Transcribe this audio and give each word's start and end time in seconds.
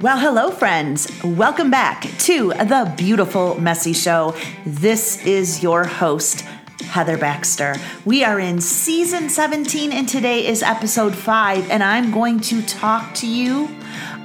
Well, 0.00 0.18
hello, 0.20 0.52
friends. 0.52 1.10
Welcome 1.24 1.72
back 1.72 2.02
to 2.02 2.50
the 2.50 2.94
Beautiful 2.96 3.60
Messy 3.60 3.92
Show. 3.92 4.36
This 4.64 5.26
is 5.26 5.60
your 5.60 5.82
host, 5.82 6.42
Heather 6.82 7.18
Baxter. 7.18 7.74
We 8.04 8.22
are 8.22 8.38
in 8.38 8.60
season 8.60 9.28
17, 9.28 9.90
and 9.90 10.08
today 10.08 10.46
is 10.46 10.62
episode 10.62 11.16
5, 11.16 11.68
and 11.68 11.82
I'm 11.82 12.12
going 12.12 12.38
to 12.42 12.62
talk 12.62 13.12
to 13.16 13.26
you 13.26 13.68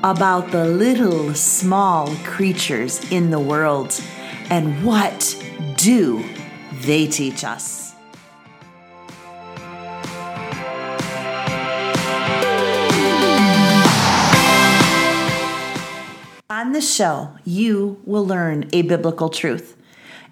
about 0.03 0.51
the 0.51 0.63
little 0.63 1.33
small 1.33 2.13
creatures 2.17 3.11
in 3.11 3.31
the 3.31 3.39
world 3.39 3.99
and 4.51 4.85
what 4.85 5.35
do 5.77 6.23
they 6.81 7.07
teach 7.07 7.43
us. 7.43 7.82
The 16.83 16.89
show, 16.89 17.29
you 17.45 18.01
will 18.03 18.27
learn 18.27 18.69
a 18.73 18.81
biblical 18.81 19.29
truth. 19.29 19.77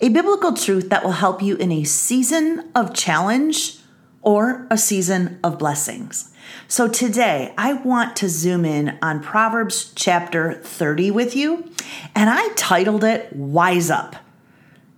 A 0.02 0.10
biblical 0.10 0.52
truth 0.52 0.90
that 0.90 1.02
will 1.02 1.14
help 1.14 1.42
you 1.42 1.56
in 1.56 1.72
a 1.72 1.86
season 1.86 2.70
of 2.76 2.94
challenge 2.94 3.78
or 4.22 4.68
a 4.70 4.78
season 4.78 5.40
of 5.46 5.58
blessings. 5.58 6.34
So 6.68 6.90
today, 6.90 7.54
I 7.58 7.72
want 7.72 8.18
to 8.18 8.28
zoom 8.28 8.66
in 8.66 9.00
on 9.02 9.24
Proverbs 9.24 9.94
chapter 9.96 10.56
30 10.56 11.12
with 11.12 11.38
you, 11.38 11.72
and 12.16 12.30
I 12.30 12.50
titled 12.56 13.06
it 13.06 13.34
Wise 13.34 13.90
Up. 13.90 14.18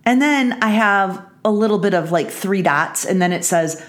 And 0.04 0.20
then 0.20 0.60
I 0.60 0.70
have 0.70 1.24
a 1.44 1.52
little 1.52 1.78
bit 1.78 1.94
of 1.94 2.10
like 2.10 2.30
three 2.30 2.62
dots, 2.62 3.04
and 3.04 3.22
then 3.22 3.32
it 3.32 3.44
says 3.44 3.80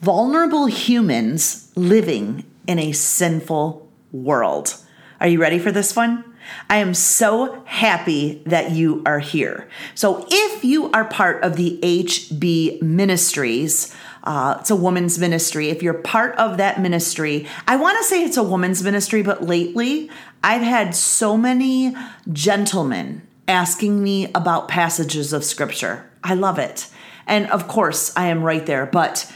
Vulnerable 0.00 0.66
humans 0.66 1.70
living 1.76 2.44
in 2.66 2.80
a 2.80 2.90
sinful 2.90 3.88
world. 4.10 4.74
Are 5.20 5.28
you 5.28 5.40
ready 5.40 5.60
for 5.60 5.70
this 5.70 5.94
one? 5.94 6.33
I 6.68 6.78
am 6.78 6.94
so 6.94 7.62
happy 7.66 8.42
that 8.46 8.72
you 8.72 9.02
are 9.06 9.18
here. 9.18 9.68
So, 9.94 10.26
if 10.30 10.64
you 10.64 10.90
are 10.92 11.04
part 11.04 11.42
of 11.42 11.56
the 11.56 11.78
HB 11.82 12.82
Ministries, 12.82 13.94
uh, 14.24 14.56
it's 14.60 14.70
a 14.70 14.76
woman's 14.76 15.18
ministry. 15.18 15.68
If 15.68 15.82
you're 15.82 15.94
part 15.94 16.34
of 16.36 16.56
that 16.56 16.80
ministry, 16.80 17.46
I 17.68 17.76
want 17.76 17.98
to 17.98 18.04
say 18.04 18.24
it's 18.24 18.38
a 18.38 18.42
woman's 18.42 18.82
ministry, 18.82 19.22
but 19.22 19.44
lately 19.44 20.10
I've 20.42 20.62
had 20.62 20.94
so 20.94 21.36
many 21.36 21.94
gentlemen 22.32 23.22
asking 23.46 24.02
me 24.02 24.32
about 24.34 24.68
passages 24.68 25.34
of 25.34 25.44
scripture. 25.44 26.10
I 26.22 26.34
love 26.34 26.58
it. 26.58 26.88
And 27.26 27.50
of 27.50 27.68
course, 27.68 28.16
I 28.16 28.26
am 28.26 28.42
right 28.42 28.64
there, 28.64 28.86
but 28.86 29.30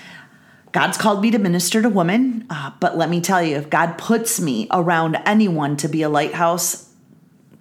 God's 0.72 0.98
called 0.98 1.22
me 1.22 1.30
to 1.30 1.38
minister 1.38 1.82
to 1.82 1.88
women. 1.88 2.46
Uh, 2.48 2.72
but 2.80 2.96
let 2.96 3.10
me 3.10 3.20
tell 3.20 3.42
you, 3.42 3.56
if 3.56 3.70
God 3.70 3.98
puts 3.98 4.40
me 4.40 4.68
around 4.70 5.16
anyone 5.26 5.76
to 5.78 5.88
be 5.88 6.02
a 6.02 6.08
lighthouse, 6.08 6.87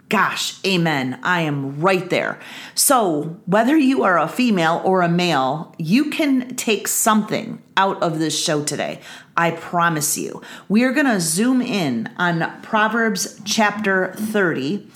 Gosh, 0.09 0.65
amen. 0.65 1.19
I 1.21 1.41
am 1.41 1.81
right 1.81 2.09
there. 2.09 2.39
So, 2.75 3.41
whether 3.45 3.75
you 3.75 4.03
are 4.03 4.17
a 4.17 4.29
female 4.29 4.81
or 4.85 5.01
a 5.01 5.09
male, 5.09 5.75
you 5.77 6.09
can 6.09 6.55
take 6.55 6.87
something 6.87 7.61
out 7.75 8.01
of 8.01 8.17
this 8.17 8.37
show 8.37 8.63
today. 8.63 9.01
I 9.35 9.51
promise 9.51 10.17
you. 10.17 10.41
We 10.69 10.85
are 10.85 10.93
going 10.93 11.07
to 11.07 11.19
zoom 11.19 11.61
in 11.61 12.09
on 12.17 12.61
Proverbs 12.61 13.41
chapter 13.43 14.13
30 14.13 14.87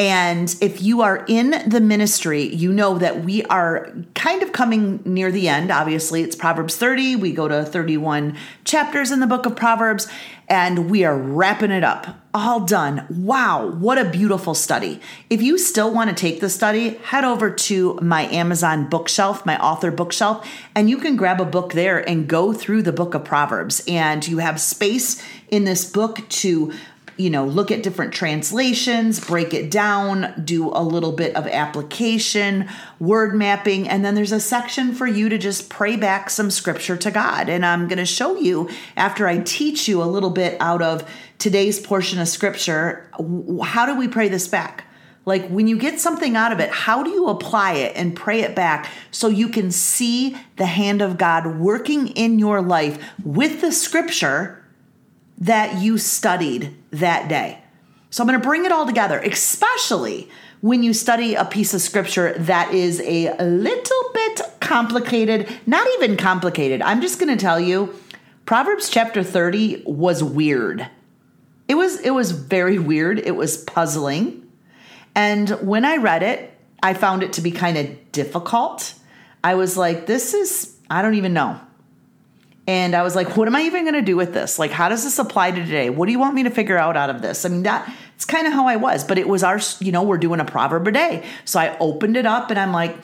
and 0.00 0.56
if 0.62 0.80
you 0.80 1.02
are 1.02 1.26
in 1.28 1.50
the 1.68 1.78
ministry, 1.78 2.44
you 2.44 2.72
know 2.72 2.96
that 2.96 3.22
we 3.22 3.42
are 3.44 3.92
kind 4.14 4.42
of 4.42 4.50
coming 4.50 5.02
near 5.04 5.30
the 5.30 5.46
end. 5.46 5.70
Obviously, 5.70 6.22
it's 6.22 6.34
Proverbs 6.34 6.74
30. 6.76 7.16
We 7.16 7.32
go 7.32 7.48
to 7.48 7.66
31 7.66 8.34
chapters 8.64 9.10
in 9.10 9.20
the 9.20 9.26
book 9.26 9.44
of 9.44 9.56
Proverbs, 9.56 10.08
and 10.50 10.90
we 10.90 11.04
are 11.04 11.16
wrapping 11.16 11.70
it 11.70 11.84
up. 11.84 12.18
All 12.34 12.60
done. 12.60 13.06
Wow, 13.08 13.70
what 13.70 13.98
a 13.98 14.10
beautiful 14.10 14.54
study. 14.54 15.00
If 15.30 15.40
you 15.40 15.56
still 15.58 15.92
want 15.94 16.10
to 16.10 16.16
take 16.16 16.40
the 16.40 16.50
study, 16.50 16.96
head 17.04 17.24
over 17.24 17.50
to 17.50 17.98
my 18.02 18.22
Amazon 18.26 18.88
bookshelf, 18.88 19.46
my 19.46 19.58
author 19.58 19.90
bookshelf, 19.90 20.46
and 20.74 20.90
you 20.90 20.98
can 20.98 21.16
grab 21.16 21.40
a 21.40 21.44
book 21.44 21.72
there 21.72 21.98
and 22.08 22.28
go 22.28 22.52
through 22.52 22.82
the 22.82 22.92
book 22.92 23.14
of 23.14 23.24
Proverbs. 23.24 23.82
And 23.86 24.26
you 24.26 24.38
have 24.38 24.60
space 24.60 25.22
in 25.48 25.64
this 25.64 25.90
book 25.90 26.28
to 26.28 26.72
you 27.20 27.28
know, 27.28 27.44
look 27.44 27.70
at 27.70 27.82
different 27.82 28.14
translations, 28.14 29.20
break 29.20 29.52
it 29.52 29.70
down, 29.70 30.32
do 30.42 30.70
a 30.70 30.82
little 30.82 31.12
bit 31.12 31.36
of 31.36 31.46
application, 31.46 32.66
word 32.98 33.34
mapping, 33.34 33.86
and 33.86 34.02
then 34.02 34.14
there's 34.14 34.32
a 34.32 34.40
section 34.40 34.94
for 34.94 35.06
you 35.06 35.28
to 35.28 35.36
just 35.36 35.68
pray 35.68 35.96
back 35.96 36.30
some 36.30 36.50
scripture 36.50 36.96
to 36.96 37.10
God. 37.10 37.50
And 37.50 37.66
I'm 37.66 37.88
going 37.88 37.98
to 37.98 38.06
show 38.06 38.36
you 38.36 38.70
after 38.96 39.28
I 39.28 39.38
teach 39.38 39.86
you 39.86 40.02
a 40.02 40.04
little 40.04 40.30
bit 40.30 40.56
out 40.60 40.80
of 40.80 41.06
today's 41.38 41.78
portion 41.78 42.18
of 42.18 42.26
scripture, 42.26 43.10
how 43.62 43.84
do 43.84 43.98
we 43.98 44.08
pray 44.08 44.28
this 44.28 44.48
back? 44.48 44.84
Like 45.26 45.46
when 45.48 45.68
you 45.68 45.76
get 45.78 46.00
something 46.00 46.36
out 46.36 46.52
of 46.52 46.60
it, 46.60 46.70
how 46.70 47.02
do 47.02 47.10
you 47.10 47.28
apply 47.28 47.74
it 47.74 47.92
and 47.96 48.16
pray 48.16 48.40
it 48.40 48.56
back 48.56 48.90
so 49.10 49.28
you 49.28 49.48
can 49.48 49.70
see 49.70 50.38
the 50.56 50.64
hand 50.64 51.02
of 51.02 51.18
God 51.18 51.58
working 51.58 52.08
in 52.08 52.38
your 52.38 52.62
life 52.62 53.12
with 53.22 53.60
the 53.60 53.72
scripture 53.72 54.64
that 55.36 55.82
you 55.82 55.98
studied 55.98 56.74
that 56.90 57.28
day. 57.28 57.58
So 58.10 58.22
I'm 58.22 58.28
going 58.28 58.40
to 58.40 58.46
bring 58.46 58.64
it 58.64 58.72
all 58.72 58.86
together, 58.86 59.18
especially 59.20 60.28
when 60.60 60.82
you 60.82 60.92
study 60.92 61.34
a 61.34 61.44
piece 61.44 61.72
of 61.72 61.80
scripture 61.80 62.34
that 62.38 62.74
is 62.74 63.00
a 63.00 63.34
little 63.42 64.10
bit 64.12 64.40
complicated, 64.60 65.48
not 65.66 65.86
even 65.94 66.16
complicated. 66.16 66.82
I'm 66.82 67.00
just 67.00 67.18
going 67.18 67.36
to 67.36 67.40
tell 67.40 67.58
you 67.58 67.94
Proverbs 68.46 68.90
chapter 68.90 69.22
30 69.22 69.84
was 69.86 70.22
weird. 70.24 70.88
It 71.68 71.76
was 71.76 72.00
it 72.00 72.10
was 72.10 72.32
very 72.32 72.80
weird. 72.80 73.20
It 73.20 73.36
was 73.36 73.62
puzzling. 73.62 74.48
And 75.14 75.50
when 75.60 75.84
I 75.84 75.96
read 75.98 76.24
it, 76.24 76.52
I 76.82 76.94
found 76.94 77.22
it 77.22 77.34
to 77.34 77.40
be 77.40 77.52
kind 77.52 77.78
of 77.78 78.12
difficult. 78.12 78.94
I 79.44 79.54
was 79.54 79.76
like 79.76 80.06
this 80.06 80.34
is 80.34 80.76
I 80.90 81.00
don't 81.00 81.14
even 81.14 81.32
know. 81.32 81.60
And 82.66 82.94
I 82.94 83.02
was 83.02 83.16
like, 83.16 83.36
what 83.36 83.48
am 83.48 83.56
I 83.56 83.62
even 83.62 83.82
going 83.84 83.94
to 83.94 84.02
do 84.02 84.16
with 84.16 84.32
this? 84.32 84.58
Like, 84.58 84.70
how 84.70 84.88
does 84.88 85.02
this 85.02 85.18
apply 85.18 85.50
to 85.52 85.64
today? 85.64 85.90
What 85.90 86.06
do 86.06 86.12
you 86.12 86.18
want 86.18 86.34
me 86.34 86.44
to 86.44 86.50
figure 86.50 86.76
out 86.76 86.96
out 86.96 87.10
of 87.10 87.22
this? 87.22 87.44
I 87.44 87.48
mean, 87.48 87.62
that 87.64 87.92
it's 88.14 88.24
kind 88.24 88.46
of 88.46 88.52
how 88.52 88.68
I 88.68 88.76
was, 88.76 89.02
but 89.02 89.18
it 89.18 89.26
was 89.26 89.42
our, 89.42 89.58
you 89.80 89.92
know, 89.92 90.02
we're 90.02 90.18
doing 90.18 90.40
a 90.40 90.44
proverb 90.44 90.86
a 90.86 90.92
day. 90.92 91.26
So 91.44 91.58
I 91.58 91.76
opened 91.78 92.16
it 92.16 92.26
up 92.26 92.50
and 92.50 92.58
I'm 92.58 92.72
like, 92.72 92.96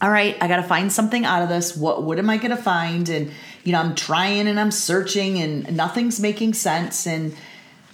all 0.00 0.10
right, 0.10 0.36
I 0.40 0.48
got 0.48 0.56
to 0.56 0.62
find 0.62 0.90
something 0.92 1.24
out 1.24 1.42
of 1.42 1.48
this. 1.48 1.76
What, 1.76 2.04
what 2.04 2.18
am 2.18 2.30
I 2.30 2.38
going 2.38 2.56
to 2.56 2.62
find? 2.62 3.08
And, 3.08 3.30
you 3.64 3.72
know, 3.72 3.80
I'm 3.80 3.94
trying 3.94 4.46
and 4.46 4.58
I'm 4.58 4.70
searching 4.70 5.38
and 5.38 5.76
nothing's 5.76 6.20
making 6.20 6.54
sense. 6.54 7.06
And 7.06 7.36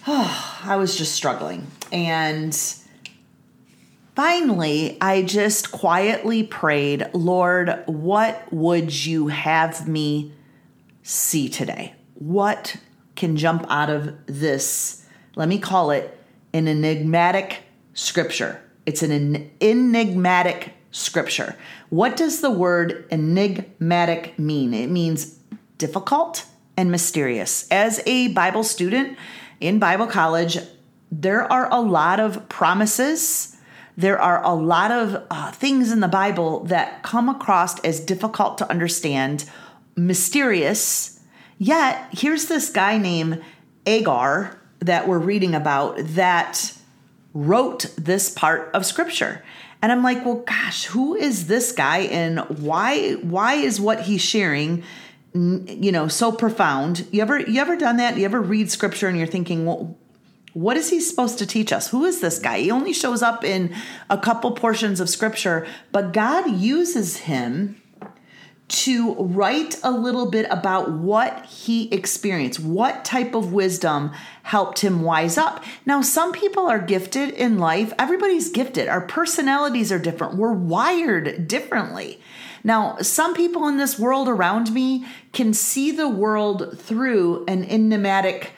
oh, 0.06 0.60
I 0.64 0.76
was 0.76 0.96
just 0.96 1.14
struggling. 1.14 1.66
And 1.90 2.54
finally, 4.14 4.98
I 5.00 5.22
just 5.22 5.72
quietly 5.72 6.44
prayed, 6.44 7.08
Lord, 7.12 7.82
what 7.86 8.52
would 8.52 9.04
you 9.06 9.28
have 9.28 9.88
me 9.88 10.32
see 11.06 11.48
today? 11.48 11.94
What 12.14 12.76
can 13.14 13.36
jump 13.36 13.64
out 13.68 13.90
of 13.90 14.14
this? 14.26 15.06
Let 15.36 15.48
me 15.48 15.58
call 15.58 15.92
it 15.92 16.18
an 16.52 16.66
enigmatic 16.66 17.62
scripture. 17.94 18.60
It's 18.86 19.02
an 19.02 19.50
enigmatic 19.60 20.74
scripture. 20.90 21.56
What 21.90 22.16
does 22.16 22.40
the 22.40 22.50
word 22.50 23.06
enigmatic 23.10 24.36
mean? 24.38 24.74
It 24.74 24.90
means 24.90 25.38
difficult 25.78 26.44
and 26.76 26.90
mysterious. 26.90 27.68
As 27.70 28.02
a 28.04 28.28
Bible 28.28 28.64
student 28.64 29.16
in 29.60 29.78
Bible 29.78 30.08
college, 30.08 30.58
there 31.12 31.50
are 31.52 31.72
a 31.72 31.80
lot 31.80 32.18
of 32.18 32.48
promises. 32.48 33.56
There 33.96 34.20
are 34.20 34.42
a 34.44 34.54
lot 34.54 34.90
of 34.90 35.24
uh, 35.30 35.52
things 35.52 35.92
in 35.92 36.00
the 36.00 36.08
Bible 36.08 36.64
that 36.64 37.04
come 37.04 37.28
across 37.28 37.78
as 37.80 38.00
difficult 38.00 38.58
to 38.58 38.68
understand 38.68 39.48
mysterious. 39.96 41.20
Yet, 41.58 42.08
here's 42.12 42.46
this 42.46 42.70
guy 42.70 42.98
named 42.98 43.42
Agur 43.86 44.58
that 44.80 45.08
we're 45.08 45.18
reading 45.18 45.54
about 45.54 45.96
that 45.98 46.72
wrote 47.32 47.94
this 47.96 48.30
part 48.30 48.70
of 48.74 48.86
scripture. 48.86 49.42
And 49.82 49.92
I'm 49.92 50.02
like, 50.02 50.24
well, 50.24 50.36
gosh, 50.46 50.86
who 50.86 51.14
is 51.14 51.46
this 51.46 51.72
guy 51.72 51.98
and 51.98 52.40
why 52.58 53.12
why 53.14 53.54
is 53.54 53.80
what 53.80 54.02
he's 54.02 54.22
sharing 54.22 54.82
you 55.34 55.92
know 55.92 56.08
so 56.08 56.32
profound? 56.32 57.06
You 57.10 57.22
ever 57.22 57.40
you 57.40 57.60
ever 57.60 57.76
done 57.76 57.98
that? 57.98 58.16
You 58.16 58.24
ever 58.24 58.40
read 58.40 58.70
scripture 58.70 59.08
and 59.08 59.18
you're 59.18 59.26
thinking, 59.26 59.66
well, 59.66 59.96
what 60.54 60.78
is 60.78 60.88
he 60.88 61.00
supposed 61.00 61.38
to 61.38 61.46
teach 61.46 61.72
us? 61.72 61.88
Who 61.88 62.04
is 62.06 62.20
this 62.20 62.38
guy? 62.38 62.60
He 62.60 62.70
only 62.70 62.94
shows 62.94 63.22
up 63.22 63.44
in 63.44 63.74
a 64.08 64.16
couple 64.16 64.52
portions 64.52 65.00
of 65.00 65.10
scripture, 65.10 65.66
but 65.92 66.12
God 66.12 66.50
uses 66.50 67.18
him 67.18 67.80
to 68.68 69.14
write 69.14 69.78
a 69.84 69.90
little 69.90 70.28
bit 70.28 70.46
about 70.50 70.90
what 70.90 71.46
he 71.46 71.92
experienced, 71.92 72.58
what 72.58 73.04
type 73.04 73.34
of 73.34 73.52
wisdom 73.52 74.12
helped 74.42 74.80
him 74.80 75.02
wise 75.02 75.38
up. 75.38 75.62
Now, 75.84 76.00
some 76.02 76.32
people 76.32 76.66
are 76.66 76.80
gifted 76.80 77.30
in 77.30 77.58
life. 77.58 77.92
Everybody's 77.98 78.50
gifted. 78.50 78.88
Our 78.88 79.02
personalities 79.02 79.92
are 79.92 80.00
different. 80.00 80.34
We're 80.34 80.52
wired 80.52 81.46
differently. 81.46 82.20
Now, 82.64 82.96
some 82.98 83.34
people 83.34 83.68
in 83.68 83.76
this 83.76 83.98
world 83.98 84.26
around 84.26 84.72
me 84.72 85.06
can 85.32 85.54
see 85.54 85.92
the 85.92 86.08
world 86.08 86.76
through 86.80 87.44
an 87.46 87.64
enigmatic 87.64 88.52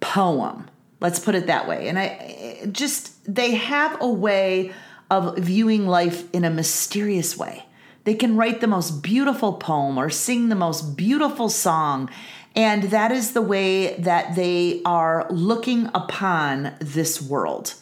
poem. 0.00 0.68
Let's 1.00 1.18
put 1.18 1.34
it 1.34 1.46
that 1.46 1.66
way. 1.66 1.88
And 1.88 1.98
I 1.98 2.66
just, 2.70 3.14
they 3.32 3.54
have 3.54 3.96
a 4.02 4.08
way 4.08 4.72
of 5.10 5.38
viewing 5.38 5.86
life 5.86 6.24
in 6.34 6.44
a 6.44 6.50
mysterious 6.50 7.38
way. 7.38 7.64
They 8.04 8.14
can 8.14 8.36
write 8.36 8.60
the 8.60 8.66
most 8.66 9.02
beautiful 9.02 9.54
poem 9.54 9.98
or 9.98 10.10
sing 10.10 10.48
the 10.48 10.54
most 10.54 10.96
beautiful 10.96 11.48
song. 11.48 12.10
And 12.54 12.84
that 12.84 13.12
is 13.12 13.32
the 13.32 13.42
way 13.42 13.94
that 13.96 14.34
they 14.34 14.82
are 14.84 15.26
looking 15.30 15.90
upon 15.94 16.74
this 16.80 17.20
world. 17.20 17.74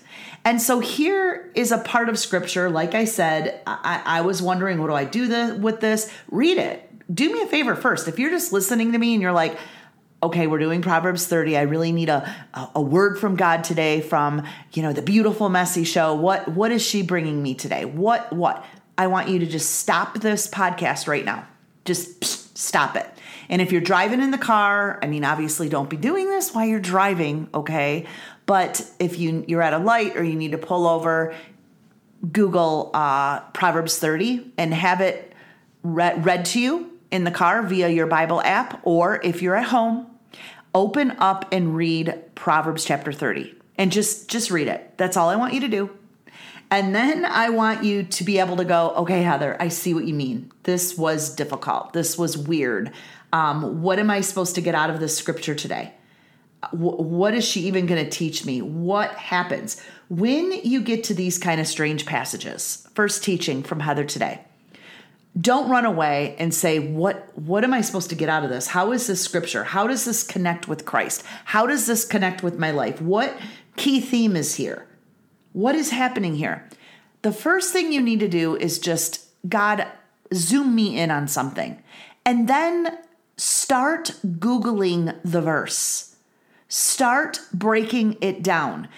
And 0.45 0.63
so 0.63 0.81
here 0.81 1.51
is 1.55 1.73
a 1.73 1.79
part 1.79 2.09
of 2.09 2.19
scripture. 2.19 2.71
Like 2.71 2.95
I 2.95 3.05
said, 3.05 3.61
I, 3.67 4.03
I 4.05 4.21
was 4.21 4.41
wondering, 4.41 4.79
what 4.79 4.87
do 4.89 4.95
I 4.95 5.05
do 5.05 5.27
the, 5.27 5.59
with 5.61 5.81
this? 5.81 6.13
Read 6.31 6.59
it. 6.59 6.83
Do 7.13 7.33
me 7.33 7.43
a 7.43 7.47
favor 7.47 7.75
first. 7.75 8.07
If 8.07 8.19
you're 8.19 8.31
just 8.31 8.53
listening 8.53 8.93
to 8.93 8.99
me 8.99 9.15
and 9.15 9.23
you're 9.23 9.33
like, 9.33 9.59
okay, 10.23 10.47
we're 10.47 10.59
doing 10.59 10.83
Proverbs 10.83 11.27
30. 11.27 11.57
I 11.57 11.63
really 11.63 11.93
need 11.93 12.09
a, 12.09 12.33
a 12.75 12.81
word 12.81 13.19
from 13.19 13.37
God 13.37 13.65
today 13.65 14.01
from, 14.01 14.45
you 14.73 14.83
know, 14.83 14.93
the 14.93 15.03
beautiful 15.03 15.49
messy 15.49 15.85
show. 15.85 16.15
What 16.15 16.49
what 16.49 16.73
is 16.73 16.83
she 16.83 17.03
bringing 17.03 17.43
me 17.43 17.55
today? 17.55 17.85
What 17.85 18.33
what? 18.33 18.65
I 18.99 19.07
want 19.09 19.29
you 19.29 19.39
to 19.41 19.47
just 19.47 19.77
stop 19.77 20.21
this 20.21 20.49
podcast 20.49 21.07
right 21.07 21.25
now. 21.25 21.47
Just 21.85 22.57
stop 22.57 22.97
it. 22.97 23.07
And 23.49 23.63
if 23.63 23.71
you're 23.71 23.81
driving 23.81 24.21
in 24.21 24.31
the 24.31 24.39
car, 24.39 24.99
I 25.03 25.07
mean, 25.07 25.25
obviously 25.25 25.69
don't 25.69 25.89
be 25.89 25.97
doing 25.97 26.29
this 26.29 26.55
while 26.55 26.67
you're 26.67 26.81
driving, 26.81 27.49
okay? 27.55 28.07
But 28.47 28.89
if 28.99 29.19
you 29.19 29.45
you're 29.47 29.63
at 29.63 29.73
a 29.73 29.79
light 29.79 30.17
or 30.17 30.25
you 30.25 30.37
need 30.37 30.53
to 30.53 30.59
pull 30.59 30.87
over, 30.87 31.35
Google 32.33 32.91
uh, 32.95 33.41
Proverbs 33.51 33.99
30 33.99 34.53
and 34.57 34.73
have 34.73 35.01
it 35.01 35.33
read, 35.83 36.25
read 36.25 36.45
to 36.47 36.61
you 36.61 36.91
in 37.11 37.25
the 37.25 37.31
car 37.31 37.63
via 37.63 37.89
your 37.89 38.07
Bible 38.07 38.41
app, 38.43 38.81
or 38.85 39.21
if 39.23 39.43
you're 39.43 39.55
at 39.55 39.67
home, 39.67 40.07
open 40.75 41.13
up 41.19 41.47
and 41.53 41.77
read 41.77 42.15
Proverbs 42.35 42.85
chapter 42.85 43.13
30 43.13 43.55
and 43.79 43.93
just 43.93 44.29
just 44.29 44.51
read 44.51 44.69
it. 44.69 44.97
That's 44.97 45.17
all 45.17 45.29
I 45.29 45.37
want 45.37 45.55
you 45.55 45.61
to 45.61 45.69
do. 45.69 45.91
And 46.71 46.95
then 46.95 47.25
I 47.25 47.51
want 47.51 47.85
you 47.85 48.03
to 48.03 48.25
be 48.25 48.39
able 48.39 48.57
to 48.57 48.65
go, 48.65 48.91
okay, 48.97 49.23
Heather, 49.23 49.57
I 49.61 49.69
see 49.69 49.95
what 49.95 50.05
you 50.05 50.15
mean. 50.15 50.51
This 50.65 50.99
was 50.99 51.35
difficult. 51.35 51.93
This 51.93 52.19
was 52.19 52.37
weird. 52.37 52.93
Um, 53.33 53.83
what 53.83 53.99
am 53.99 54.11
I 54.11 54.21
supposed 54.21 54.55
to 54.57 54.61
get 54.61 54.75
out 54.75 54.91
of 54.91 54.99
this 54.99 55.17
scripture 55.17 55.55
today? 55.55 55.93
What 56.73 57.35
is 57.35 57.45
she 57.45 57.61
even 57.63 57.87
going 57.87 58.03
to 58.03 58.11
teach 58.11 58.45
me? 58.45 58.63
What 58.63 59.13
happens 59.13 59.81
when 60.09 60.53
you 60.53 60.81
get 60.81 61.05
to 61.05 61.15
these 61.15 61.39
kind 61.39 61.61
of 61.61 61.69
strange 61.69 62.07
passages? 62.07 62.89
First 62.95 63.23
teaching 63.23 63.63
from 63.63 63.81
Heather 63.81 64.05
today 64.05 64.41
don't 65.39 65.69
run 65.69 65.85
away 65.85 66.35
and 66.39 66.55
say 66.55 66.79
what 66.79 67.31
what 67.39 67.63
am 67.63 67.75
i 67.75 67.81
supposed 67.81 68.09
to 68.09 68.17
get 68.17 68.29
out 68.29 68.43
of 68.43 68.51
this 68.51 68.69
how 68.69 68.93
is 68.93 69.07
this 69.07 69.23
scripture 69.23 69.65
how 69.65 69.87
does 69.87 70.05
this 70.05 70.23
connect 70.23 70.67
with 70.67 70.87
christ 70.87 71.23
how 71.45 71.67
does 71.67 71.87
this 71.87 72.05
connect 72.05 72.43
with 72.43 72.59
my 72.59 72.71
life 72.71 73.01
what 73.03 73.37
key 73.77 74.01
theme 74.01 74.35
is 74.35 74.55
here 74.55 74.86
what 75.57 75.75
is 75.75 75.89
happening 75.89 76.35
here? 76.35 76.69
The 77.23 77.33
first 77.33 77.73
thing 77.73 77.91
you 77.91 78.03
need 78.03 78.21
to 78.21 78.29
do 78.29 78.57
is 78.57 78.79
just 78.79 79.25
god 79.49 79.87
zoom 80.35 80.75
me 80.75 80.99
in 80.99 81.11
on 81.11 81.29
something. 81.29 81.83
And 82.27 82.47
then 82.47 82.99
start 83.39 84.13
googling 84.27 85.19
the 85.25 85.41
verse. 85.41 86.15
Start 86.69 87.41
breaking 87.55 88.19
it 88.21 88.43
down. 88.43 88.89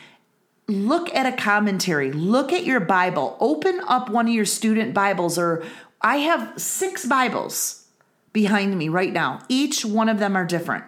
Look 0.67 1.15
at 1.15 1.33
a 1.33 1.37
commentary, 1.37 2.11
look 2.11 2.53
at 2.53 2.65
your 2.65 2.81
Bible, 2.81 3.37
open 3.39 3.81
up 3.87 4.11
one 4.11 4.27
of 4.27 4.35
your 4.35 4.45
student 4.45 4.93
Bibles 4.93 5.39
or 5.39 5.65
I 6.01 6.17
have 6.17 6.61
six 6.61 7.07
Bibles 7.07 7.87
behind 8.33 8.77
me 8.77 8.89
right 8.89 9.13
now. 9.13 9.43
Each 9.49 9.85
one 9.85 10.09
of 10.09 10.19
them 10.19 10.35
are 10.35 10.45
different. 10.45 10.87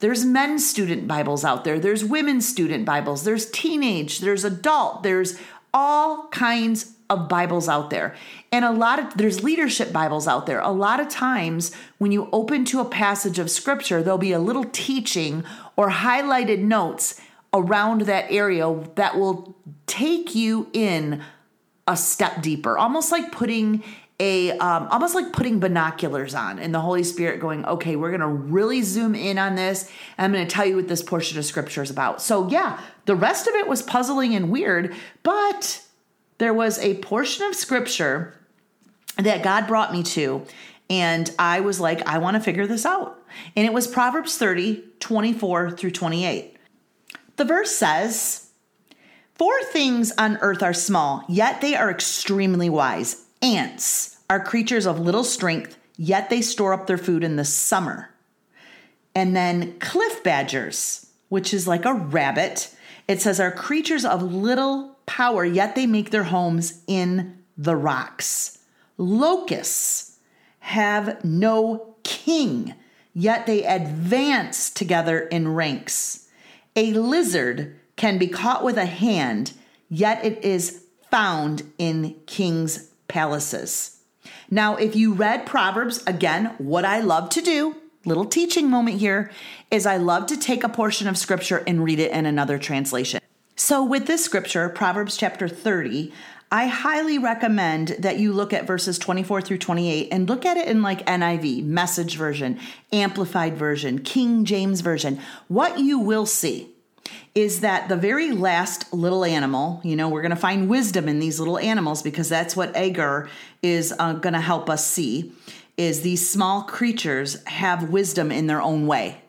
There's 0.00 0.24
men's 0.24 0.68
student 0.68 1.06
Bibles 1.06 1.44
out 1.44 1.64
there, 1.64 1.78
there's 1.78 2.04
women's 2.04 2.48
student 2.48 2.84
Bibles, 2.84 3.24
there's 3.24 3.50
teenage, 3.50 4.20
there's 4.20 4.44
adult, 4.44 5.02
there's 5.02 5.38
all 5.72 6.28
kinds 6.28 6.92
of 7.08 7.28
Bibles 7.28 7.68
out 7.68 7.90
there. 7.90 8.14
And 8.50 8.64
a 8.64 8.72
lot 8.72 8.98
of 8.98 9.16
there's 9.16 9.42
leadership 9.42 9.92
Bibles 9.92 10.26
out 10.26 10.46
there. 10.46 10.60
A 10.60 10.70
lot 10.70 11.00
of 11.00 11.08
times 11.08 11.72
when 11.98 12.12
you 12.12 12.28
open 12.32 12.64
to 12.66 12.80
a 12.80 12.84
passage 12.84 13.38
of 13.38 13.50
scripture, 13.50 14.02
there'll 14.02 14.18
be 14.18 14.32
a 14.32 14.38
little 14.38 14.64
teaching 14.64 15.44
or 15.76 15.90
highlighted 15.90 16.60
notes 16.60 17.20
around 17.52 18.02
that 18.02 18.30
area 18.30 18.74
that 18.96 19.16
will 19.16 19.56
take 19.86 20.34
you 20.34 20.68
in 20.72 21.22
a 21.86 21.96
step 21.96 22.42
deeper, 22.42 22.76
almost 22.78 23.12
like 23.12 23.30
putting 23.30 23.82
a 24.20 24.52
um, 24.58 24.86
almost 24.90 25.14
like 25.14 25.32
putting 25.32 25.58
binoculars 25.58 26.34
on 26.34 26.60
and 26.60 26.72
the 26.72 26.80
holy 26.80 27.02
spirit 27.02 27.40
going 27.40 27.64
okay 27.64 27.96
we're 27.96 28.12
gonna 28.12 28.28
really 28.28 28.80
zoom 28.80 29.14
in 29.14 29.38
on 29.38 29.56
this 29.56 29.90
i'm 30.18 30.32
gonna 30.32 30.46
tell 30.46 30.64
you 30.64 30.76
what 30.76 30.86
this 30.86 31.02
portion 31.02 31.36
of 31.38 31.44
scripture 31.44 31.82
is 31.82 31.90
about. 31.90 32.22
So 32.22 32.48
yeah 32.48 32.80
the 33.06 33.16
rest 33.16 33.46
of 33.46 33.54
it 33.54 33.66
was 33.66 33.82
puzzling 33.82 34.34
and 34.34 34.50
weird 34.50 34.94
but 35.22 35.82
there 36.38 36.54
was 36.54 36.78
a 36.78 36.94
portion 36.98 37.44
of 37.46 37.54
scripture 37.54 38.38
that 39.16 39.42
god 39.42 39.66
brought 39.66 39.92
me 39.92 40.02
to 40.04 40.44
and 40.88 41.32
i 41.38 41.60
was 41.60 41.80
like 41.80 42.06
i 42.06 42.18
want 42.18 42.36
to 42.36 42.42
figure 42.42 42.66
this 42.66 42.86
out. 42.86 43.20
And 43.56 43.66
it 43.66 43.72
was 43.72 43.88
proverbs 43.88 44.38
30 44.38 44.84
24 45.00 45.72
through 45.72 45.90
28 45.90 46.56
the 47.34 47.44
verse 47.44 47.72
says 47.72 48.50
four 49.34 49.60
things 49.64 50.12
on 50.16 50.36
earth 50.36 50.62
are 50.62 50.72
small 50.72 51.24
yet 51.28 51.60
they 51.60 51.74
are 51.74 51.90
extremely 51.90 52.70
wise 52.70 53.23
Ants 53.44 54.16
are 54.30 54.42
creatures 54.42 54.86
of 54.86 54.98
little 54.98 55.22
strength, 55.22 55.76
yet 55.98 56.30
they 56.30 56.40
store 56.40 56.72
up 56.72 56.86
their 56.86 56.96
food 56.96 57.22
in 57.22 57.36
the 57.36 57.44
summer. 57.44 58.08
And 59.14 59.36
then 59.36 59.78
cliff 59.80 60.22
badgers, 60.22 61.10
which 61.28 61.52
is 61.52 61.68
like 61.68 61.84
a 61.84 61.92
rabbit, 61.92 62.74
it 63.06 63.20
says 63.20 63.38
are 63.38 63.52
creatures 63.52 64.06
of 64.06 64.22
little 64.22 64.96
power, 65.04 65.44
yet 65.44 65.74
they 65.74 65.86
make 65.86 66.10
their 66.10 66.24
homes 66.24 66.80
in 66.86 67.36
the 67.58 67.76
rocks. 67.76 68.58
Locusts 68.96 70.18
have 70.60 71.22
no 71.22 71.96
king, 72.02 72.74
yet 73.12 73.44
they 73.44 73.62
advance 73.64 74.70
together 74.70 75.20
in 75.20 75.48
ranks. 75.48 76.28
A 76.76 76.94
lizard 76.94 77.78
can 77.96 78.16
be 78.16 78.26
caught 78.26 78.64
with 78.64 78.78
a 78.78 78.86
hand, 78.86 79.52
yet 79.90 80.24
it 80.24 80.42
is 80.42 80.84
found 81.10 81.70
in 81.76 82.16
kings' 82.26 82.90
palaces. 83.08 84.00
Now, 84.50 84.76
if 84.76 84.94
you 84.94 85.12
read 85.12 85.46
Proverbs, 85.46 86.02
again, 86.06 86.54
what 86.58 86.84
I 86.84 87.00
love 87.00 87.30
to 87.30 87.40
do, 87.40 87.76
little 88.04 88.24
teaching 88.24 88.70
moment 88.70 88.98
here, 88.98 89.30
is 89.70 89.86
I 89.86 89.96
love 89.96 90.26
to 90.26 90.36
take 90.36 90.64
a 90.64 90.68
portion 90.68 91.08
of 91.08 91.18
scripture 91.18 91.62
and 91.66 91.84
read 91.84 91.98
it 91.98 92.12
in 92.12 92.26
another 92.26 92.58
translation. 92.58 93.20
So, 93.56 93.84
with 93.84 94.06
this 94.06 94.24
scripture, 94.24 94.68
Proverbs 94.68 95.16
chapter 95.16 95.48
30, 95.48 96.12
I 96.50 96.66
highly 96.66 97.18
recommend 97.18 97.88
that 97.98 98.18
you 98.18 98.32
look 98.32 98.52
at 98.52 98.66
verses 98.66 98.98
24 98.98 99.42
through 99.42 99.58
28 99.58 100.08
and 100.12 100.28
look 100.28 100.44
at 100.44 100.56
it 100.56 100.68
in 100.68 100.82
like 100.82 101.06
NIV, 101.06 101.64
message 101.64 102.16
version, 102.16 102.60
amplified 102.92 103.56
version, 103.56 104.00
King 104.00 104.44
James 104.44 104.80
version. 104.80 105.20
What 105.48 105.78
you 105.78 105.98
will 105.98 106.26
see 106.26 106.73
is 107.34 107.60
that 107.60 107.88
the 107.88 107.96
very 107.96 108.30
last 108.30 108.92
little 108.92 109.24
animal, 109.24 109.80
you 109.82 109.96
know, 109.96 110.08
we're 110.08 110.22
going 110.22 110.30
to 110.30 110.36
find 110.36 110.68
wisdom 110.68 111.08
in 111.08 111.18
these 111.18 111.40
little 111.40 111.58
animals 111.58 112.00
because 112.00 112.28
that's 112.28 112.54
what 112.54 112.74
Agur 112.76 113.28
is 113.60 113.92
uh, 113.98 114.12
going 114.12 114.34
to 114.34 114.40
help 114.40 114.70
us 114.70 114.86
see, 114.86 115.32
is 115.76 116.02
these 116.02 116.28
small 116.28 116.62
creatures 116.62 117.42
have 117.44 117.90
wisdom 117.90 118.30
in 118.30 118.46
their 118.46 118.62
own 118.62 118.86
way. 118.86 119.20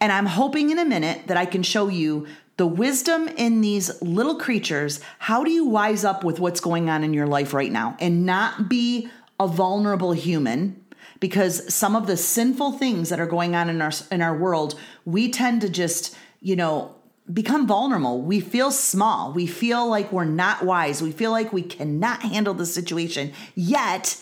And 0.00 0.12
I'm 0.12 0.26
hoping 0.26 0.70
in 0.70 0.78
a 0.78 0.84
minute 0.84 1.26
that 1.26 1.38
I 1.38 1.46
can 1.46 1.62
show 1.62 1.88
you 1.88 2.26
the 2.56 2.66
wisdom 2.66 3.28
in 3.28 3.62
these 3.62 4.00
little 4.02 4.36
creatures. 4.36 5.00
How 5.18 5.42
do 5.42 5.50
you 5.50 5.64
wise 5.64 6.04
up 6.04 6.22
with 6.22 6.38
what's 6.38 6.60
going 6.60 6.88
on 6.88 7.02
in 7.02 7.14
your 7.14 7.26
life 7.26 7.52
right 7.52 7.72
now 7.72 7.96
and 7.98 8.26
not 8.26 8.68
be 8.68 9.08
a 9.40 9.48
vulnerable 9.48 10.12
human? 10.12 10.84
Because 11.18 11.72
some 11.72 11.96
of 11.96 12.06
the 12.06 12.16
sinful 12.16 12.72
things 12.72 13.08
that 13.08 13.18
are 13.18 13.26
going 13.26 13.56
on 13.56 13.70
in 13.70 13.80
our 13.80 13.92
in 14.12 14.20
our 14.20 14.36
world, 14.36 14.78
we 15.04 15.30
tend 15.30 15.62
to 15.62 15.68
just, 15.68 16.16
you 16.40 16.54
know, 16.54 16.93
become 17.32 17.66
vulnerable. 17.66 18.20
We 18.20 18.40
feel 18.40 18.70
small. 18.70 19.32
We 19.32 19.46
feel 19.46 19.88
like 19.88 20.12
we're 20.12 20.24
not 20.24 20.64
wise. 20.64 21.02
We 21.02 21.12
feel 21.12 21.30
like 21.30 21.52
we 21.52 21.62
cannot 21.62 22.22
handle 22.22 22.54
the 22.54 22.66
situation. 22.66 23.32
Yet, 23.54 24.20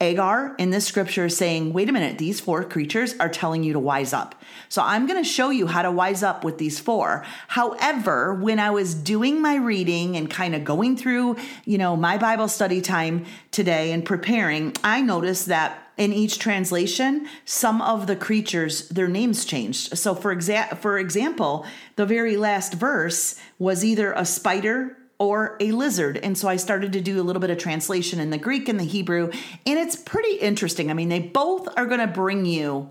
Agur 0.00 0.54
in 0.58 0.70
this 0.70 0.86
scripture 0.86 1.26
is 1.26 1.36
saying, 1.36 1.72
wait 1.72 1.88
a 1.88 1.92
minute, 1.92 2.18
these 2.18 2.40
four 2.40 2.64
creatures 2.64 3.14
are 3.20 3.28
telling 3.28 3.62
you 3.62 3.72
to 3.72 3.78
wise 3.78 4.12
up. 4.12 4.34
So 4.68 4.82
I'm 4.82 5.06
going 5.06 5.22
to 5.22 5.28
show 5.28 5.50
you 5.50 5.66
how 5.66 5.82
to 5.82 5.90
wise 5.90 6.22
up 6.22 6.44
with 6.44 6.58
these 6.58 6.80
four. 6.80 7.24
However, 7.48 8.34
when 8.34 8.58
I 8.58 8.70
was 8.70 8.94
doing 8.94 9.40
my 9.40 9.56
reading 9.56 10.16
and 10.16 10.28
kind 10.28 10.54
of 10.54 10.64
going 10.64 10.96
through, 10.96 11.36
you 11.64 11.78
know, 11.78 11.96
my 11.96 12.18
Bible 12.18 12.48
study 12.48 12.80
time 12.80 13.24
today 13.50 13.92
and 13.92 14.04
preparing, 14.04 14.74
I 14.82 15.00
noticed 15.00 15.46
that 15.46 15.83
in 15.96 16.12
each 16.12 16.38
translation, 16.38 17.28
some 17.44 17.80
of 17.80 18.06
the 18.06 18.16
creatures, 18.16 18.88
their 18.88 19.08
names 19.08 19.44
changed. 19.44 19.96
So 19.96 20.14
for 20.14 20.34
exa- 20.34 20.78
for 20.78 20.98
example, 20.98 21.66
the 21.96 22.06
very 22.06 22.36
last 22.36 22.74
verse 22.74 23.38
was 23.58 23.84
either 23.84 24.12
a 24.12 24.24
spider 24.24 24.96
or 25.18 25.56
a 25.60 25.70
lizard. 25.70 26.16
And 26.16 26.36
so 26.36 26.48
I 26.48 26.56
started 26.56 26.92
to 26.94 27.00
do 27.00 27.20
a 27.20 27.22
little 27.22 27.40
bit 27.40 27.50
of 27.50 27.58
translation 27.58 28.18
in 28.18 28.30
the 28.30 28.38
Greek 28.38 28.68
and 28.68 28.80
the 28.80 28.84
Hebrew, 28.84 29.30
and 29.66 29.78
it's 29.78 29.96
pretty 29.96 30.36
interesting. 30.36 30.90
I 30.90 30.94
mean, 30.94 31.08
they 31.08 31.20
both 31.20 31.68
are 31.76 31.86
going 31.86 32.00
to 32.00 32.06
bring 32.06 32.44
you 32.44 32.90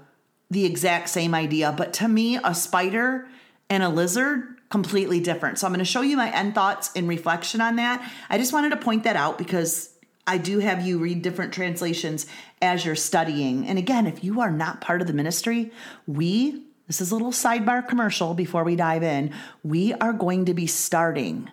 the 0.50 0.66
exact 0.66 1.10
same 1.10 1.36
idea, 1.36 1.74
but 1.76 1.94
to 1.94 2.08
me, 2.08 2.40
a 2.44 2.56
spider 2.56 3.28
and 3.70 3.84
a 3.84 3.90
lizard 3.90 4.62
completely 4.70 5.20
different. 5.20 5.60
So 5.60 5.68
I'm 5.68 5.74
going 5.74 5.80
to 5.80 5.86
show 5.86 6.02
you 6.02 6.18
my 6.18 6.34
end 6.34 6.56
thoughts 6.56 6.92
in 6.94 7.08
reflection 7.08 7.62
on 7.62 7.76
that. 7.76 8.10
I 8.30 8.38
just 8.38 8.54
wanted 8.54 8.70
to 8.70 8.78
point 8.78 9.04
that 9.04 9.16
out 9.16 9.38
because 9.38 9.93
I 10.26 10.38
do 10.38 10.60
have 10.60 10.86
you 10.86 11.00
read 11.00 11.22
different 11.22 11.54
translations 11.54 12.26
as 12.62 12.86
you're 12.86 12.96
studying. 12.96 13.68
And 13.68 13.78
again, 13.78 14.08
if 14.08 14.24
you 14.24 14.40
are 14.40 14.52
not 14.52 14.82
part 14.82 15.02
of 15.02 15.08
the 15.08 15.14
ministry, 15.14 15.72
we, 16.08 16.64
this 16.88 17.02
is 17.02 17.12
a 17.12 17.16
little 17.16 17.32
sidebar 17.32 17.88
commercial 17.88 18.34
before 18.34 18.64
we 18.64 18.76
dive 18.76 19.04
in, 19.04 19.34
we 19.64 19.94
are 19.94 20.14
going 20.14 20.46
to 20.46 20.54
be 20.54 20.68
starting 20.68 21.50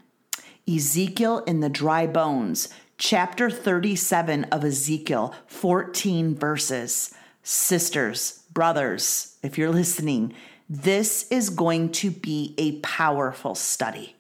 Ezekiel 0.69 1.39
in 1.47 1.61
the 1.61 1.69
dry 1.69 2.07
bones, 2.07 2.69
chapter 2.97 3.51
37 3.51 4.45
of 4.45 4.65
Ezekiel, 4.65 5.35
14 5.47 6.37
verses. 6.37 7.13
Sisters, 7.43 8.45
brothers, 8.53 9.37
if 9.43 9.57
you're 9.59 9.71
listening, 9.71 10.35
this 10.69 11.27
is 11.33 11.51
going 11.51 11.91
to 11.91 12.11
be 12.11 12.55
a 12.59 12.79
powerful 12.81 13.55
study. 13.55 14.15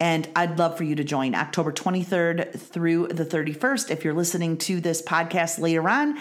And 0.00 0.26
I'd 0.34 0.58
love 0.58 0.78
for 0.78 0.84
you 0.84 0.94
to 0.94 1.04
join 1.04 1.34
October 1.34 1.72
23rd 1.72 2.58
through 2.58 3.08
the 3.08 3.24
31st. 3.24 3.90
If 3.90 4.02
you're 4.02 4.14
listening 4.14 4.56
to 4.58 4.80
this 4.80 5.02
podcast 5.02 5.58
later 5.58 5.86
on, 5.88 6.18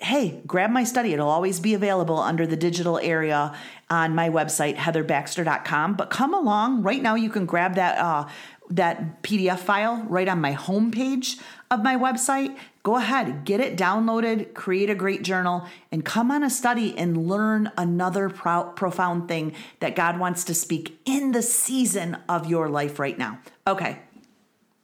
hey, 0.00 0.40
grab 0.46 0.70
my 0.70 0.84
study. 0.84 1.12
It'll 1.12 1.28
always 1.28 1.60
be 1.60 1.74
available 1.74 2.18
under 2.18 2.46
the 2.46 2.56
digital 2.56 2.98
area 2.98 3.54
on 3.90 4.14
my 4.14 4.30
website, 4.30 4.76
heatherbaxter.com. 4.76 5.94
But 5.94 6.08
come 6.08 6.32
along. 6.32 6.82
Right 6.82 7.02
now, 7.02 7.14
you 7.14 7.28
can 7.28 7.44
grab 7.44 7.74
that 7.74 7.98
uh, 7.98 8.26
that 8.70 9.22
PDF 9.22 9.58
file 9.58 10.02
right 10.08 10.28
on 10.28 10.40
my 10.40 10.54
homepage 10.54 11.40
of 11.70 11.82
my 11.82 11.96
website. 11.96 12.56
Go 12.82 12.96
ahead, 12.96 13.44
get 13.44 13.60
it 13.60 13.76
downloaded, 13.76 14.54
create 14.54 14.88
a 14.88 14.94
great 14.94 15.22
journal, 15.22 15.66
and 15.92 16.02
come 16.02 16.30
on 16.30 16.42
a 16.42 16.48
study 16.48 16.96
and 16.96 17.28
learn 17.28 17.70
another 17.76 18.30
pro- 18.30 18.64
profound 18.64 19.28
thing 19.28 19.54
that 19.80 19.94
God 19.94 20.18
wants 20.18 20.44
to 20.44 20.54
speak 20.54 20.98
in 21.04 21.32
the 21.32 21.42
season 21.42 22.16
of 22.26 22.46
your 22.46 22.70
life 22.70 22.98
right 22.98 23.18
now. 23.18 23.38
Okay, 23.66 23.98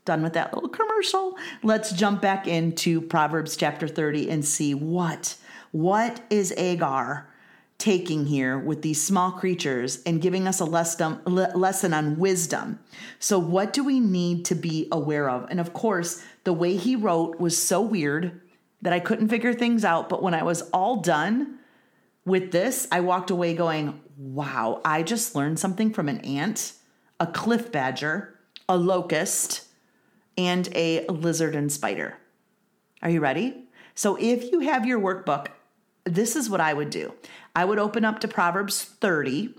done 0.04 0.22
with 0.22 0.34
that 0.34 0.52
little 0.52 0.68
commercial. 0.68 1.38
Let's 1.62 1.90
jump 1.92 2.20
back 2.20 2.46
into 2.46 3.00
Proverbs 3.00 3.56
chapter 3.56 3.88
30 3.88 4.30
and 4.30 4.44
see 4.44 4.74
what 4.74 5.36
what 5.72 6.20
is 6.30 6.52
Agur 6.52 7.26
taking 7.78 8.24
here 8.26 8.58
with 8.58 8.82
these 8.82 9.02
small 9.02 9.32
creatures 9.32 10.02
and 10.04 10.22
giving 10.22 10.48
us 10.48 10.60
a 10.60 10.64
lesson 10.64 11.92
on 11.92 12.18
wisdom. 12.18 12.78
So, 13.18 13.38
what 13.38 13.72
do 13.72 13.84
we 13.84 14.00
need 14.00 14.46
to 14.46 14.54
be 14.54 14.88
aware 14.90 15.28
of? 15.28 15.48
And 15.50 15.60
of 15.60 15.72
course, 15.72 16.22
the 16.44 16.52
way 16.52 16.76
he 16.76 16.96
wrote 16.96 17.38
was 17.38 17.60
so 17.60 17.80
weird 17.82 18.40
that 18.82 18.92
I 18.92 19.00
couldn't 19.00 19.28
figure 19.28 19.52
things 19.52 19.84
out. 19.84 20.08
But 20.08 20.22
when 20.22 20.34
I 20.34 20.42
was 20.42 20.62
all 20.70 20.96
done 20.96 21.58
with 22.24 22.50
this, 22.50 22.88
I 22.90 23.00
walked 23.00 23.30
away 23.30 23.54
going, 23.54 24.00
wow, 24.16 24.80
I 24.84 25.02
just 25.02 25.34
learned 25.34 25.58
something 25.58 25.92
from 25.92 26.08
an 26.08 26.20
ant, 26.20 26.72
a 27.20 27.26
cliff 27.26 27.70
badger, 27.70 28.38
a 28.68 28.76
locust, 28.76 29.66
and 30.38 30.68
a 30.74 31.06
lizard 31.08 31.54
and 31.54 31.70
spider. 31.70 32.16
Are 33.02 33.10
you 33.10 33.20
ready? 33.20 33.64
So, 33.94 34.16
if 34.18 34.50
you 34.50 34.60
have 34.60 34.86
your 34.86 34.98
workbook, 34.98 35.48
this 36.04 36.36
is 36.36 36.48
what 36.48 36.60
I 36.60 36.72
would 36.72 36.90
do. 36.90 37.12
I 37.56 37.64
would 37.64 37.78
open 37.78 38.04
up 38.04 38.20
to 38.20 38.28
Proverbs 38.28 38.84
30. 38.84 39.54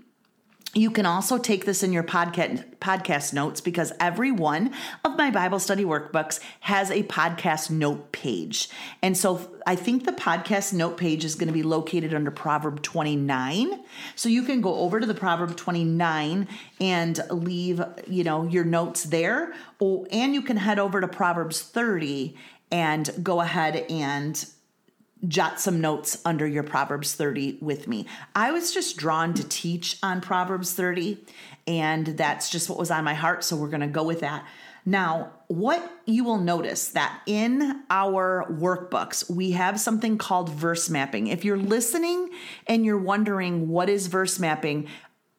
You 0.72 0.92
can 0.92 1.04
also 1.04 1.36
take 1.36 1.64
this 1.64 1.82
in 1.82 1.92
your 1.92 2.04
podcast 2.04 2.64
podcast 2.76 3.32
notes 3.32 3.60
because 3.60 3.92
every 3.98 4.30
one 4.30 4.72
of 5.04 5.16
my 5.18 5.32
Bible 5.32 5.58
study 5.58 5.84
workbooks 5.84 6.38
has 6.60 6.92
a 6.92 7.02
podcast 7.02 7.70
note 7.70 8.12
page. 8.12 8.68
And 9.02 9.16
so 9.16 9.50
I 9.66 9.74
think 9.74 10.04
the 10.04 10.12
podcast 10.12 10.72
note 10.72 10.96
page 10.96 11.24
is 11.24 11.34
going 11.34 11.48
to 11.48 11.52
be 11.52 11.64
located 11.64 12.14
under 12.14 12.30
Proverb 12.30 12.82
29. 12.82 13.82
So 14.14 14.28
you 14.28 14.44
can 14.44 14.60
go 14.60 14.76
over 14.76 15.00
to 15.00 15.06
the 15.06 15.14
Proverb 15.14 15.56
29 15.56 16.46
and 16.80 17.20
leave, 17.30 17.82
you 18.06 18.22
know, 18.22 18.44
your 18.46 18.64
notes 18.64 19.04
there. 19.04 19.54
Oh, 19.80 20.06
and 20.12 20.34
you 20.34 20.42
can 20.42 20.56
head 20.56 20.78
over 20.78 21.00
to 21.00 21.08
Proverbs 21.08 21.62
30 21.62 22.36
and 22.70 23.10
go 23.24 23.40
ahead 23.40 23.86
and 23.90 24.48
jot 25.26 25.60
some 25.60 25.80
notes 25.80 26.20
under 26.24 26.46
your 26.46 26.62
Proverbs 26.62 27.14
30 27.14 27.58
with 27.60 27.88
me. 27.88 28.06
I 28.34 28.52
was 28.52 28.72
just 28.72 28.96
drawn 28.96 29.34
to 29.34 29.46
teach 29.48 29.98
on 30.02 30.20
Proverbs 30.20 30.74
30, 30.74 31.18
and 31.66 32.06
that's 32.06 32.50
just 32.50 32.68
what 32.68 32.78
was 32.78 32.90
on 32.90 33.04
my 33.04 33.14
heart. 33.14 33.42
So 33.44 33.56
we're 33.56 33.68
going 33.68 33.80
to 33.80 33.86
go 33.86 34.04
with 34.04 34.20
that. 34.20 34.46
Now, 34.88 35.32
what 35.48 36.00
you 36.06 36.24
will 36.24 36.38
notice 36.38 36.88
that 36.88 37.20
in 37.26 37.82
our 37.90 38.46
workbooks, 38.50 39.28
we 39.30 39.50
have 39.50 39.78
something 39.78 40.16
called 40.16 40.48
verse 40.48 40.88
mapping. 40.88 41.26
If 41.26 41.44
you're 41.44 41.58
listening 41.58 42.30
and 42.66 42.86
you're 42.86 42.96
wondering 42.96 43.68
what 43.68 43.90
is 43.90 44.06
verse 44.06 44.38
mapping, 44.38 44.88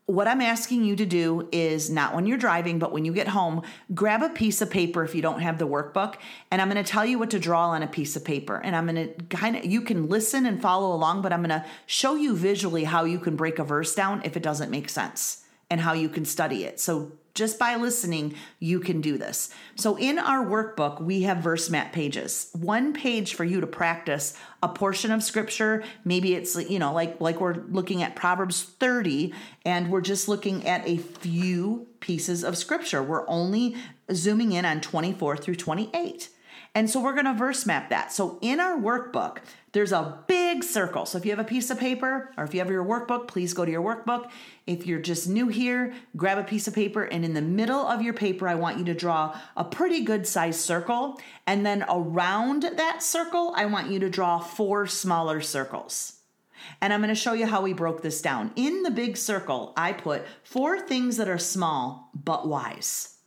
what 0.09 0.27
I'm 0.27 0.41
asking 0.41 0.83
you 0.83 0.95
to 0.95 1.05
do 1.05 1.47
is 1.51 1.89
not 1.89 2.15
when 2.15 2.25
you're 2.25 2.37
driving, 2.37 2.79
but 2.79 2.91
when 2.91 3.05
you 3.05 3.13
get 3.13 3.27
home, 3.27 3.61
grab 3.93 4.23
a 4.23 4.29
piece 4.29 4.59
of 4.59 4.71
paper 4.71 5.03
if 5.03 5.13
you 5.13 5.21
don't 5.21 5.41
have 5.41 5.59
the 5.59 5.67
workbook, 5.67 6.15
and 6.49 6.59
I'm 6.59 6.69
going 6.69 6.83
to 6.83 6.89
tell 6.89 7.05
you 7.05 7.19
what 7.19 7.29
to 7.29 7.39
draw 7.39 7.69
on 7.69 7.83
a 7.83 7.87
piece 7.87 8.15
of 8.15 8.25
paper. 8.25 8.55
And 8.55 8.75
I'm 8.75 8.87
going 8.87 9.13
to 9.13 9.23
kind 9.25 9.55
of, 9.55 9.65
you 9.65 9.81
can 9.81 10.09
listen 10.09 10.47
and 10.47 10.59
follow 10.59 10.95
along, 10.95 11.21
but 11.21 11.31
I'm 11.31 11.43
going 11.43 11.49
to 11.49 11.65
show 11.85 12.15
you 12.15 12.35
visually 12.35 12.85
how 12.85 13.03
you 13.03 13.19
can 13.19 13.35
break 13.35 13.59
a 13.59 13.63
verse 13.63 13.93
down 13.93 14.21
if 14.25 14.35
it 14.35 14.41
doesn't 14.41 14.71
make 14.71 14.89
sense 14.89 15.45
and 15.69 15.79
how 15.79 15.93
you 15.93 16.09
can 16.09 16.25
study 16.25 16.63
it. 16.63 16.79
So 16.79 17.11
just 17.33 17.59
by 17.59 17.75
listening, 17.75 18.35
you 18.59 18.79
can 18.79 19.01
do 19.01 19.17
this. 19.17 19.49
So 19.75 19.97
in 19.97 20.19
our 20.19 20.45
workbook, 20.45 21.01
we 21.01 21.23
have 21.23 21.37
verse 21.37 21.69
map 21.69 21.93
pages. 21.93 22.49
One 22.53 22.93
page 22.93 23.33
for 23.33 23.43
you 23.43 23.61
to 23.61 23.67
practice 23.67 24.37
a 24.61 24.67
portion 24.67 25.11
of 25.11 25.23
scripture. 25.23 25.83
Maybe 26.03 26.35
it's 26.35 26.55
you 26.55 26.79
know 26.79 26.93
like 26.93 27.21
like 27.21 27.39
we're 27.39 27.63
looking 27.69 28.03
at 28.03 28.15
Proverbs 28.15 28.63
30 28.63 29.33
and 29.65 29.89
we're 29.89 30.01
just 30.01 30.27
looking 30.27 30.67
at 30.67 30.87
a 30.87 30.97
few 30.97 31.87
pieces 31.99 32.43
of 32.43 32.57
scripture. 32.57 33.01
We're 33.03 33.27
only 33.29 33.75
zooming 34.11 34.51
in 34.51 34.65
on 34.65 34.81
24 34.81 35.37
through 35.37 35.55
28. 35.55 36.29
And 36.75 36.89
so 36.89 37.01
we're 37.01 37.13
going 37.13 37.25
to 37.25 37.33
verse 37.33 37.65
map 37.65 37.89
that. 37.89 38.11
So 38.11 38.37
in 38.41 38.59
our 38.59 38.77
workbook, 38.77 39.39
there's 39.71 39.91
a 39.91 40.19
big 40.27 40.63
circle. 40.63 41.05
So 41.05 41.17
if 41.17 41.25
you 41.25 41.31
have 41.31 41.39
a 41.39 41.43
piece 41.43 41.69
of 41.69 41.79
paper 41.79 42.31
or 42.37 42.43
if 42.43 42.53
you 42.53 42.59
have 42.59 42.69
your 42.69 42.85
workbook, 42.85 43.27
please 43.27 43.53
go 43.53 43.65
to 43.65 43.71
your 43.71 43.81
workbook. 43.81 44.29
If 44.65 44.85
you're 44.85 45.01
just 45.01 45.27
new 45.27 45.47
here, 45.47 45.93
grab 46.15 46.37
a 46.37 46.43
piece 46.43 46.67
of 46.67 46.75
paper 46.75 47.03
and 47.03 47.25
in 47.25 47.33
the 47.33 47.41
middle 47.41 47.85
of 47.85 48.01
your 48.01 48.13
paper, 48.13 48.47
I 48.47 48.55
want 48.55 48.77
you 48.77 48.85
to 48.85 48.93
draw 48.93 49.37
a 49.57 49.63
pretty 49.63 50.03
good 50.03 50.27
sized 50.27 50.61
circle. 50.61 51.19
And 51.47 51.65
then 51.65 51.85
around 51.89 52.63
that 52.63 53.03
circle, 53.03 53.53
I 53.55 53.65
want 53.65 53.91
you 53.91 53.99
to 53.99 54.09
draw 54.09 54.39
four 54.39 54.87
smaller 54.87 55.41
circles. 55.41 56.19
And 56.81 56.93
I'm 56.93 57.01
going 57.01 57.09
to 57.09 57.15
show 57.15 57.33
you 57.33 57.45
how 57.45 57.61
we 57.61 57.73
broke 57.73 58.01
this 58.01 58.21
down. 58.21 58.51
In 58.55 58.83
the 58.83 58.91
big 58.91 59.17
circle, 59.17 59.73
I 59.75 59.93
put 59.93 60.25
four 60.43 60.79
things 60.79 61.17
that 61.17 61.29
are 61.29 61.37
small 61.37 62.11
but 62.13 62.47
wise. 62.47 63.18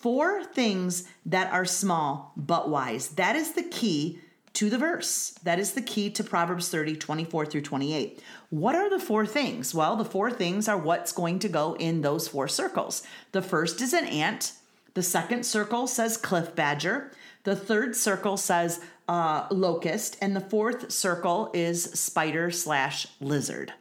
Four 0.00 0.42
things 0.44 1.04
that 1.26 1.52
are 1.52 1.66
small 1.66 2.32
but 2.34 2.70
wise. 2.70 3.08
That 3.10 3.36
is 3.36 3.52
the 3.52 3.62
key 3.62 4.18
to 4.54 4.70
the 4.70 4.78
verse. 4.78 5.30
That 5.42 5.58
is 5.58 5.72
the 5.72 5.82
key 5.82 6.08
to 6.10 6.24
Proverbs 6.24 6.70
30, 6.70 6.96
24 6.96 7.44
through 7.44 7.60
28. 7.60 8.22
What 8.48 8.74
are 8.74 8.88
the 8.88 8.98
four 8.98 9.26
things? 9.26 9.74
Well, 9.74 9.96
the 9.96 10.04
four 10.06 10.30
things 10.30 10.68
are 10.68 10.78
what's 10.78 11.12
going 11.12 11.38
to 11.40 11.50
go 11.50 11.76
in 11.76 12.00
those 12.00 12.28
four 12.28 12.48
circles. 12.48 13.02
The 13.32 13.42
first 13.42 13.82
is 13.82 13.92
an 13.92 14.06
ant. 14.06 14.54
The 14.94 15.02
second 15.02 15.44
circle 15.44 15.86
says 15.86 16.16
cliff 16.16 16.56
badger. 16.56 17.12
The 17.44 17.54
third 17.54 17.94
circle 17.94 18.38
says 18.38 18.80
uh, 19.06 19.48
locust. 19.50 20.16
And 20.22 20.34
the 20.34 20.40
fourth 20.40 20.90
circle 20.90 21.50
is 21.52 21.84
spider 21.84 22.50
slash 22.50 23.06
lizard. 23.20 23.74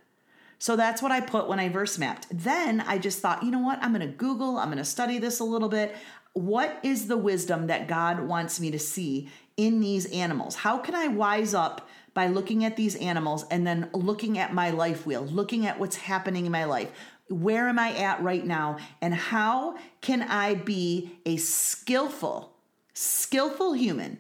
So 0.59 0.75
that's 0.75 1.01
what 1.01 1.11
I 1.11 1.21
put 1.21 1.47
when 1.47 1.59
I 1.59 1.69
verse 1.69 1.97
mapped. 1.97 2.27
Then 2.31 2.81
I 2.81 2.97
just 2.97 3.19
thought, 3.19 3.43
you 3.43 3.49
know 3.49 3.59
what? 3.59 3.81
I'm 3.81 3.93
going 3.93 4.05
to 4.05 4.13
Google, 4.13 4.57
I'm 4.57 4.67
going 4.67 4.77
to 4.77 4.85
study 4.85 5.17
this 5.17 5.39
a 5.39 5.45
little 5.45 5.69
bit. 5.69 5.95
What 6.33 6.79
is 6.83 7.07
the 7.07 7.17
wisdom 7.17 7.67
that 7.67 7.87
God 7.87 8.19
wants 8.19 8.59
me 8.59 8.69
to 8.71 8.79
see 8.79 9.29
in 9.57 9.79
these 9.79 10.05
animals? 10.07 10.55
How 10.55 10.77
can 10.77 10.95
I 10.95 11.07
wise 11.07 11.53
up 11.53 11.87
by 12.13 12.27
looking 12.27 12.65
at 12.65 12.75
these 12.75 12.95
animals 12.97 13.45
and 13.49 13.65
then 13.65 13.89
looking 13.93 14.37
at 14.37 14.53
my 14.53 14.69
life 14.69 15.05
wheel, 15.05 15.23
looking 15.23 15.65
at 15.65 15.79
what's 15.79 15.95
happening 15.95 16.45
in 16.45 16.51
my 16.51 16.65
life? 16.65 16.91
Where 17.29 17.69
am 17.69 17.79
I 17.79 17.93
at 17.93 18.21
right 18.21 18.45
now? 18.45 18.77
And 19.01 19.13
how 19.13 19.77
can 20.01 20.21
I 20.23 20.55
be 20.55 21.19
a 21.25 21.37
skillful, 21.37 22.53
skillful 22.93 23.73
human 23.73 24.17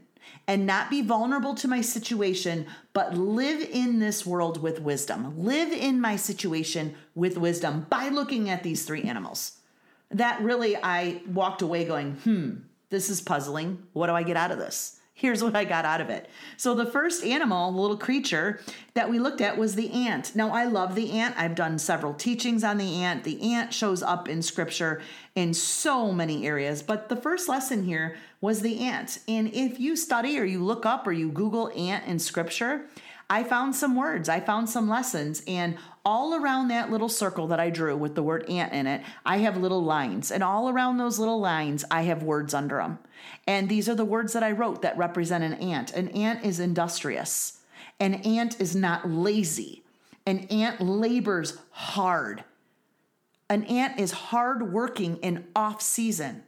and 0.49 0.65
not 0.65 0.89
be 0.89 1.03
vulnerable 1.03 1.53
to 1.53 1.67
my 1.67 1.79
situation, 1.79 2.65
but 2.93 3.15
live 3.15 3.61
in 3.61 3.99
this 3.99 4.25
world 4.25 4.59
with 4.59 4.81
wisdom. 4.81 5.45
Live 5.45 5.71
in 5.71 6.01
my 6.01 6.15
situation 6.15 6.95
with 7.13 7.37
wisdom 7.37 7.85
by 7.87 8.09
looking 8.09 8.49
at 8.49 8.63
these 8.63 8.83
three 8.83 9.03
animals. 9.03 9.57
That 10.09 10.41
really, 10.41 10.75
I 10.75 11.21
walked 11.27 11.61
away 11.61 11.85
going, 11.85 12.13
hmm, 12.23 12.49
this 12.89 13.11
is 13.11 13.21
puzzling. 13.21 13.83
What 13.93 14.07
do 14.07 14.13
I 14.13 14.23
get 14.23 14.37
out 14.37 14.49
of 14.49 14.57
this? 14.57 14.98
Here's 15.19 15.43
what 15.43 15.53
I 15.53 15.65
got 15.65 15.83
out 15.83 15.99
of 15.99 16.09
it. 16.09 16.29
So, 16.55 16.73
the 16.73 16.85
first 16.85 17.25
animal, 17.25 17.73
the 17.73 17.77
little 17.77 17.97
creature 17.97 18.61
that 18.93 19.09
we 19.09 19.19
looked 19.19 19.41
at 19.41 19.57
was 19.57 19.75
the 19.75 19.91
ant. 19.91 20.33
Now, 20.33 20.51
I 20.51 20.63
love 20.63 20.95
the 20.95 21.11
ant. 21.11 21.35
I've 21.37 21.55
done 21.55 21.77
several 21.77 22.13
teachings 22.13 22.63
on 22.63 22.77
the 22.77 23.03
ant. 23.03 23.25
The 23.25 23.53
ant 23.53 23.73
shows 23.73 24.01
up 24.01 24.29
in 24.29 24.41
scripture 24.41 25.01
in 25.35 25.53
so 25.53 26.13
many 26.13 26.47
areas, 26.47 26.81
but 26.81 27.09
the 27.09 27.17
first 27.17 27.49
lesson 27.49 27.83
here 27.83 28.15
was 28.39 28.61
the 28.61 28.79
ant. 28.79 29.19
And 29.27 29.53
if 29.53 29.77
you 29.77 29.97
study 29.97 30.39
or 30.39 30.45
you 30.45 30.63
look 30.63 30.85
up 30.85 31.05
or 31.05 31.11
you 31.11 31.29
Google 31.29 31.69
ant 31.75 32.05
in 32.05 32.17
scripture, 32.17 32.85
I 33.29 33.43
found 33.43 33.75
some 33.75 33.95
words, 33.95 34.27
I 34.27 34.39
found 34.39 34.69
some 34.69 34.89
lessons, 34.89 35.43
and 35.45 35.77
all 36.03 36.33
around 36.33 36.69
that 36.69 36.89
little 36.89 37.09
circle 37.09 37.45
that 37.47 37.59
I 37.59 37.69
drew 37.69 37.95
with 37.95 38.15
the 38.15 38.23
word 38.23 38.49
ant 38.49 38.73
in 38.73 38.87
it, 38.87 39.03
I 39.23 39.37
have 39.37 39.55
little 39.55 39.83
lines. 39.83 40.31
And 40.31 40.43
all 40.43 40.69
around 40.69 40.97
those 40.97 41.19
little 41.19 41.39
lines, 41.39 41.85
I 41.91 42.01
have 42.03 42.23
words 42.23 42.55
under 42.55 42.77
them. 42.77 42.97
And 43.45 43.69
these 43.69 43.87
are 43.87 43.93
the 43.93 44.05
words 44.05 44.33
that 44.33 44.41
I 44.41 44.51
wrote 44.51 44.81
that 44.81 44.97
represent 44.97 45.43
an 45.43 45.53
ant. 45.53 45.93
An 45.93 46.07
ant 46.09 46.43
is 46.43 46.59
industrious, 46.59 47.59
an 47.99 48.15
ant 48.15 48.59
is 48.59 48.75
not 48.75 49.07
lazy, 49.07 49.83
an 50.25 50.39
ant 50.49 50.81
labors 50.81 51.59
hard. 51.69 52.43
An 53.47 53.63
ant 53.65 53.99
is 53.99 54.11
hard 54.11 54.73
working 54.73 55.17
in 55.17 55.45
off 55.55 55.81
season. 55.81 56.43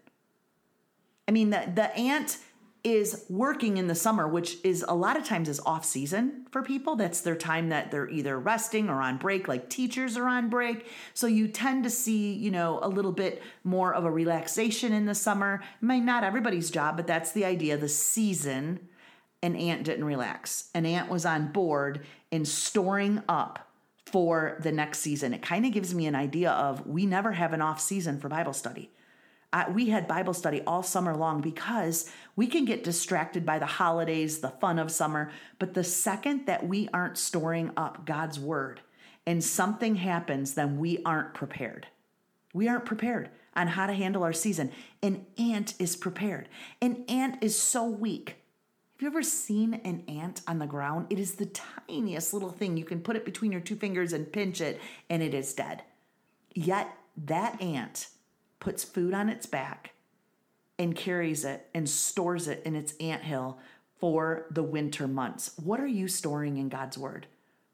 I 1.28 1.32
mean, 1.32 1.52
the, 1.52 1.72
the 1.74 1.96
ant 1.96 2.38
is 2.84 3.26
working 3.30 3.78
in 3.78 3.88
the 3.88 3.94
summer, 3.94 4.28
which 4.28 4.58
is 4.64 4.84
a 4.88 4.96
lot 4.96 5.16
of 5.16 5.24
times 5.24 5.48
is 5.48 5.60
off 5.66 5.86
season 5.86 6.48
for 6.52 6.64
people. 6.64 6.96
That's 6.96 7.22
their 7.22 7.36
time 7.36 7.70
that 7.70 7.92
they're 7.92 8.10
either 8.10 8.40
resting 8.40 8.90
or 8.90 9.02
on 9.02 9.18
break, 9.18 9.48
like 9.48 9.70
teachers 9.70 10.18
are 10.18 10.28
on 10.28 10.50
break. 10.50 10.88
So 11.14 11.28
you 11.28 11.48
tend 11.48 11.84
to 11.84 11.92
see, 11.92 12.34
you 12.34 12.50
know, 12.50 12.80
a 12.82 12.90
little 12.90 13.12
bit 13.12 13.44
more 13.64 13.94
of 13.94 14.04
a 14.04 14.12
relaxation 14.12 14.94
in 14.94 15.06
the 15.06 15.14
summer. 15.14 15.62
It 15.80 15.86
might 15.86 16.04
not 16.04 16.24
everybody's 16.24 16.72
job, 16.72 16.98
but 16.98 17.06
that's 17.06 17.34
the 17.34 17.46
idea. 17.46 17.78
The 17.78 17.90
season, 17.90 18.80
an 19.44 19.56
ant 19.56 19.84
didn't 19.84 20.06
relax. 20.06 20.70
An 20.74 20.88
ant 20.88 21.10
was 21.10 21.24
on 21.24 21.52
board 21.52 22.02
in 22.32 22.46
storing 22.46 23.22
up 23.30 23.68
for 24.08 24.58
the 24.62 24.72
next 24.72 25.00
season. 25.00 25.36
It 25.36 25.44
kind 25.44 25.68
of 25.68 25.72
gives 25.72 25.94
me 25.94 26.08
an 26.08 26.16
idea 26.16 26.50
of 26.50 26.88
we 26.88 27.06
never 27.06 27.34
have 27.34 27.54
an 27.54 27.62
off 27.62 27.80
season 27.80 28.20
for 28.20 28.28
Bible 28.28 28.54
study 28.54 28.92
we 29.74 29.90
had 29.90 30.08
Bible 30.08 30.34
study 30.34 30.62
all 30.66 30.84
summer 30.84 31.16
long 31.16 31.42
because 31.42 32.10
we 32.36 32.48
can 32.48 32.66
get 32.66 32.84
distracted 32.84 33.46
by 33.46 33.60
the 33.60 33.66
holidays, 33.66 34.40
the 34.40 34.50
fun 34.50 34.80
of 34.80 34.92
summer. 34.92 35.32
But 35.60 35.74
the 35.74 35.84
second 35.84 36.46
that 36.46 36.68
we 36.68 36.88
aren't 36.94 37.18
storing 37.18 37.72
up 37.76 38.06
God's 38.06 38.40
word 38.40 38.82
and 39.26 39.44
something 39.44 39.96
happens, 39.96 40.54
then 40.54 40.80
we 40.80 41.04
aren't 41.04 41.34
prepared. 41.34 41.88
We 42.54 42.68
aren't 42.68 42.86
prepared 42.86 43.30
on 43.56 43.68
how 43.68 43.88
to 43.88 43.94
handle 43.94 44.24
our 44.24 44.34
season. 44.34 44.72
An 45.04 45.26
ant 45.38 45.74
is 45.80 45.96
prepared. 45.96 46.48
An 46.82 47.04
ant 47.08 47.38
is 47.42 47.60
so 47.60 47.86
weak. 47.86 48.38
Have 48.96 49.02
you 49.02 49.08
ever 49.08 49.24
seen 49.24 49.74
an 49.84 50.04
ant 50.08 50.42
on 50.48 50.60
the 50.60 50.68
ground? 50.68 51.08
It 51.10 51.20
is 51.20 51.36
the 51.36 51.48
tiniest 51.88 52.34
little 52.34 52.52
thing. 52.52 52.78
You 52.78 52.86
can 52.86 53.02
put 53.02 53.16
it 53.16 53.26
between 53.26 53.52
your 53.52 53.62
two 53.62 53.76
fingers 53.76 54.14
and 54.14 54.32
pinch 54.32 54.62
it, 54.62 54.80
and 55.10 55.24
it 55.24 55.34
is 55.34 55.54
dead. 55.54 55.84
Yet, 56.54 56.96
that 57.26 57.62
ant 57.62 58.08
puts 58.62 58.86
food 58.86 59.14
on 59.14 59.28
its 59.28 59.46
back 59.46 59.92
and 60.80 60.96
carries 60.96 61.44
it 61.44 61.68
and 61.74 61.90
stores 61.90 62.48
it 62.48 62.62
in 62.66 62.76
its 62.76 62.94
ant 63.02 63.24
hill 63.24 63.60
for 64.00 64.46
the 64.50 64.64
winter 64.64 65.08
months. 65.08 65.52
What 65.62 65.82
are 65.82 65.88
you 65.88 66.08
storing 66.08 66.56
in 66.56 66.70
God's 66.70 66.98
word 66.98 67.28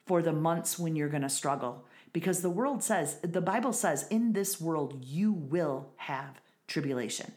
for 0.08 0.24
the 0.24 0.34
months 0.34 0.80
when 0.80 0.96
you're 0.96 1.10
going 1.10 1.22
to 1.22 1.30
struggle? 1.30 1.86
Because 2.12 2.42
the 2.42 2.50
world 2.50 2.84
says, 2.84 3.20
the 3.22 3.42
Bible 3.42 3.74
says, 3.74 4.08
in 4.10 4.34
this 4.34 4.60
world 4.60 5.06
you 5.06 5.32
will 5.32 5.90
have 5.98 6.42
tribulation. 6.68 7.34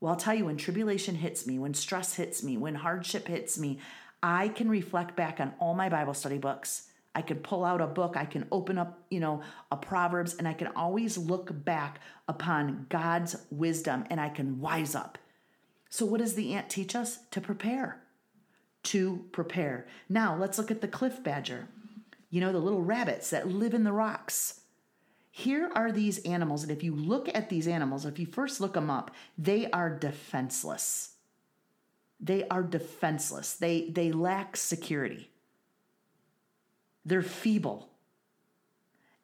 Well, 0.00 0.12
I'll 0.12 0.18
tell 0.18 0.34
you, 0.34 0.44
when 0.44 0.58
tribulation 0.58 1.16
hits 1.16 1.46
me, 1.46 1.58
when 1.58 1.74
stress 1.74 2.14
hits 2.14 2.42
me, 2.42 2.56
when 2.56 2.74
hardship 2.74 3.28
hits 3.28 3.58
me, 3.58 3.78
I 4.22 4.48
can 4.48 4.68
reflect 4.68 5.16
back 5.16 5.40
on 5.40 5.54
all 5.58 5.74
my 5.74 5.88
Bible 5.88 6.14
study 6.14 6.38
books 6.38 6.88
I 7.16 7.22
can 7.22 7.38
pull 7.38 7.64
out 7.64 7.80
a 7.80 7.86
book, 7.86 8.14
I 8.14 8.26
can 8.26 8.46
open 8.52 8.76
up, 8.76 9.02
you 9.08 9.20
know, 9.20 9.40
a 9.72 9.76
Proverbs, 9.76 10.34
and 10.34 10.46
I 10.46 10.52
can 10.52 10.66
always 10.76 11.16
look 11.16 11.64
back 11.64 12.00
upon 12.28 12.84
God's 12.90 13.36
wisdom 13.50 14.04
and 14.10 14.20
I 14.20 14.28
can 14.28 14.60
wise 14.60 14.94
up. 14.94 15.16
So, 15.88 16.04
what 16.04 16.20
does 16.20 16.34
the 16.34 16.52
ant 16.52 16.68
teach 16.68 16.94
us? 16.94 17.20
To 17.30 17.40
prepare. 17.40 18.02
To 18.82 19.24
prepare. 19.32 19.86
Now, 20.10 20.36
let's 20.36 20.58
look 20.58 20.70
at 20.70 20.82
the 20.82 20.88
cliff 20.88 21.22
badger. 21.22 21.68
You 22.28 22.42
know, 22.42 22.52
the 22.52 22.58
little 22.58 22.82
rabbits 22.82 23.30
that 23.30 23.48
live 23.48 23.72
in 23.72 23.84
the 23.84 23.92
rocks. 23.92 24.60
Here 25.30 25.70
are 25.74 25.90
these 25.90 26.18
animals, 26.26 26.64
and 26.64 26.70
if 26.70 26.82
you 26.82 26.94
look 26.94 27.30
at 27.34 27.48
these 27.48 27.66
animals, 27.66 28.04
if 28.04 28.18
you 28.18 28.26
first 28.26 28.60
look 28.60 28.74
them 28.74 28.90
up, 28.90 29.10
they 29.38 29.70
are 29.70 29.88
defenseless. 29.88 31.14
They 32.20 32.46
are 32.48 32.62
defenseless. 32.62 33.54
They, 33.54 33.88
they 33.88 34.12
lack 34.12 34.54
security. 34.54 35.30
They're 37.06 37.22
feeble. 37.22 37.88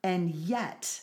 And 0.03 0.31
yet, 0.31 1.03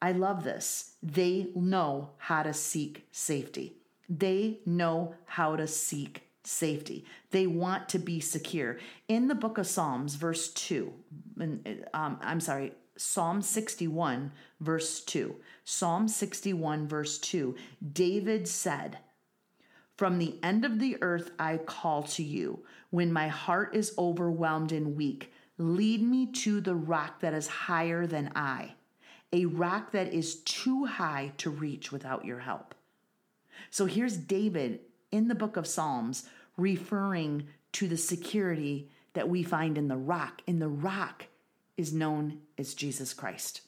I 0.00 0.12
love 0.12 0.44
this. 0.44 0.94
They 1.02 1.48
know 1.54 2.10
how 2.18 2.44
to 2.44 2.54
seek 2.54 3.06
safety. 3.10 3.76
They 4.08 4.60
know 4.64 5.14
how 5.26 5.56
to 5.56 5.66
seek 5.66 6.22
safety. 6.44 7.04
They 7.32 7.46
want 7.46 7.88
to 7.90 7.98
be 7.98 8.20
secure. 8.20 8.78
In 9.08 9.28
the 9.28 9.34
book 9.34 9.58
of 9.58 9.66
Psalms, 9.66 10.14
verse 10.14 10.52
2, 10.52 10.92
um, 11.92 12.18
I'm 12.22 12.40
sorry, 12.40 12.72
Psalm 12.96 13.42
61, 13.42 14.32
verse 14.60 15.00
2. 15.02 15.34
Psalm 15.64 16.08
61, 16.08 16.88
verse 16.88 17.18
2, 17.18 17.56
David 17.92 18.46
said, 18.46 18.98
From 19.96 20.18
the 20.18 20.38
end 20.42 20.64
of 20.64 20.78
the 20.78 20.96
earth 21.02 21.30
I 21.38 21.58
call 21.58 22.02
to 22.04 22.22
you. 22.22 22.64
When 22.90 23.12
my 23.12 23.28
heart 23.28 23.74
is 23.74 23.94
overwhelmed 23.96 24.72
and 24.72 24.96
weak, 24.96 25.32
Lead 25.60 26.00
me 26.00 26.24
to 26.24 26.62
the 26.62 26.74
rock 26.74 27.20
that 27.20 27.34
is 27.34 27.46
higher 27.46 28.06
than 28.06 28.32
I, 28.34 28.76
a 29.30 29.44
rock 29.44 29.92
that 29.92 30.10
is 30.10 30.36
too 30.36 30.86
high 30.86 31.32
to 31.36 31.50
reach 31.50 31.92
without 31.92 32.24
your 32.24 32.38
help. 32.38 32.74
So 33.68 33.84
here's 33.84 34.16
David 34.16 34.80
in 35.12 35.28
the 35.28 35.34
book 35.34 35.58
of 35.58 35.66
Psalms 35.66 36.26
referring 36.56 37.46
to 37.72 37.88
the 37.88 37.98
security 37.98 38.88
that 39.12 39.28
we 39.28 39.42
find 39.42 39.76
in 39.76 39.88
the 39.88 39.98
rock. 39.98 40.40
And 40.48 40.62
the 40.62 40.68
rock 40.68 41.26
is 41.76 41.92
known 41.92 42.38
as 42.56 42.72
Jesus 42.72 43.12
Christ, 43.12 43.60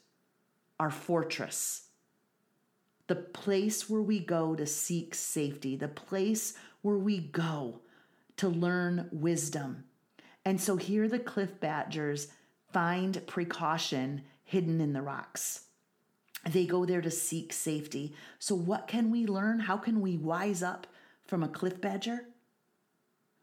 our 0.80 0.90
fortress, 0.90 1.88
the 3.06 3.16
place 3.16 3.90
where 3.90 4.00
we 4.00 4.18
go 4.18 4.54
to 4.54 4.64
seek 4.64 5.14
safety, 5.14 5.76
the 5.76 5.88
place 5.88 6.54
where 6.80 6.96
we 6.96 7.18
go 7.18 7.80
to 8.38 8.48
learn 8.48 9.10
wisdom 9.12 9.84
and 10.44 10.60
so 10.60 10.76
here 10.76 11.08
the 11.08 11.18
cliff 11.18 11.60
badgers 11.60 12.28
find 12.72 13.24
precaution 13.26 14.22
hidden 14.44 14.80
in 14.80 14.92
the 14.92 15.02
rocks. 15.02 15.66
They 16.48 16.66
go 16.66 16.84
there 16.84 17.00
to 17.00 17.10
seek 17.10 17.52
safety. 17.52 18.14
So, 18.38 18.54
what 18.54 18.88
can 18.88 19.10
we 19.10 19.26
learn? 19.26 19.60
How 19.60 19.76
can 19.76 20.00
we 20.00 20.16
wise 20.16 20.62
up 20.62 20.86
from 21.24 21.42
a 21.42 21.48
cliff 21.48 21.80
badger? 21.80 22.26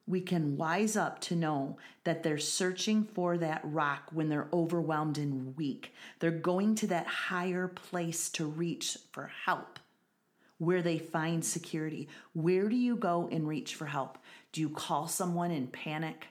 We 0.06 0.22
can 0.22 0.58
wise 0.58 0.98
up 0.98 1.22
to 1.22 1.36
know 1.36 1.78
that 2.04 2.24
they're 2.24 2.40
searching 2.40 3.04
for 3.04 3.38
that 3.38 3.62
rock 3.64 4.10
when 4.12 4.28
they're 4.28 4.50
overwhelmed 4.52 5.18
and 5.18 5.56
weak. 5.56 5.94
They're 6.20 6.32
going 6.32 6.76
to 6.76 6.88
that 6.88 7.06
higher 7.06 7.68
place 7.68 8.30
to 8.32 8.46
reach 8.46 8.98
for 9.12 9.32
help 9.46 9.80
where 10.58 10.82
they 10.82 10.98
find 10.98 11.46
security. 11.46 12.10
Where 12.34 12.68
do 12.68 12.76
you 12.76 12.96
go 12.96 13.30
and 13.32 13.48
reach 13.48 13.76
for 13.76 13.86
help? 13.86 14.18
Do 14.52 14.62
you 14.62 14.70
call 14.70 15.08
someone 15.08 15.52
in 15.52 15.68
panic? 15.68 16.28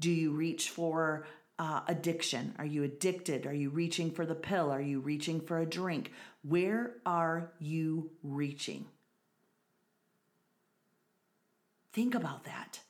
Do 0.00 0.10
you 0.10 0.32
reach 0.32 0.70
for 0.70 1.26
uh, 1.58 1.80
addiction? 1.86 2.54
Are 2.58 2.64
you 2.64 2.82
addicted? 2.82 3.46
Are 3.46 3.54
you 3.54 3.70
reaching 3.70 4.10
for 4.10 4.26
the 4.26 4.34
pill? 4.34 4.70
Are 4.70 4.80
you 4.80 5.00
reaching 5.00 5.40
for 5.40 5.58
a 5.58 5.66
drink? 5.66 6.12
Where 6.42 6.94
are 7.06 7.52
you 7.58 8.10
reaching? 8.22 8.86
Think 11.92 12.14
about 12.14 12.44
that. 12.44 12.80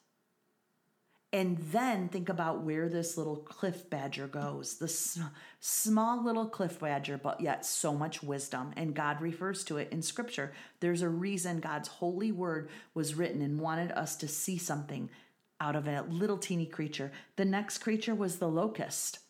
And 1.35 1.59
then 1.59 2.09
think 2.09 2.29
about 2.29 2.63
where 2.63 2.89
this 2.89 3.19
little 3.19 3.37
cliff 3.37 3.91
badger 3.91 4.29
goes. 4.29 4.79
this 4.79 5.19
small 5.59 6.25
little 6.25 6.47
cliff 6.47 6.79
badger, 6.79 7.19
but 7.19 7.41
yet 7.41 7.67
so 7.67 7.93
much 7.93 8.23
wisdom. 8.23 8.73
And 8.77 8.95
God 8.95 9.21
refers 9.21 9.65
to 9.65 9.79
it 9.79 9.89
in 9.91 10.01
scripture. 10.01 10.53
There's 10.79 11.03
a 11.03 11.09
reason 11.09 11.59
God's 11.59 11.89
holy 11.89 12.31
word 12.31 12.71
was 12.95 13.17
written 13.17 13.43
and 13.43 13.59
wanted 13.59 13.91
us 13.91 14.15
to 14.19 14.29
see 14.29 14.59
something 14.59 15.11
out 15.65 15.77
of 15.77 15.89
a 15.89 16.03
little 16.11 16.37
teeny 16.37 16.67
creature. 16.67 17.11
The 17.37 17.47
next 17.47 17.79
creature 17.79 18.15
was 18.15 18.37
the 18.37 18.49
locust. 18.49 19.21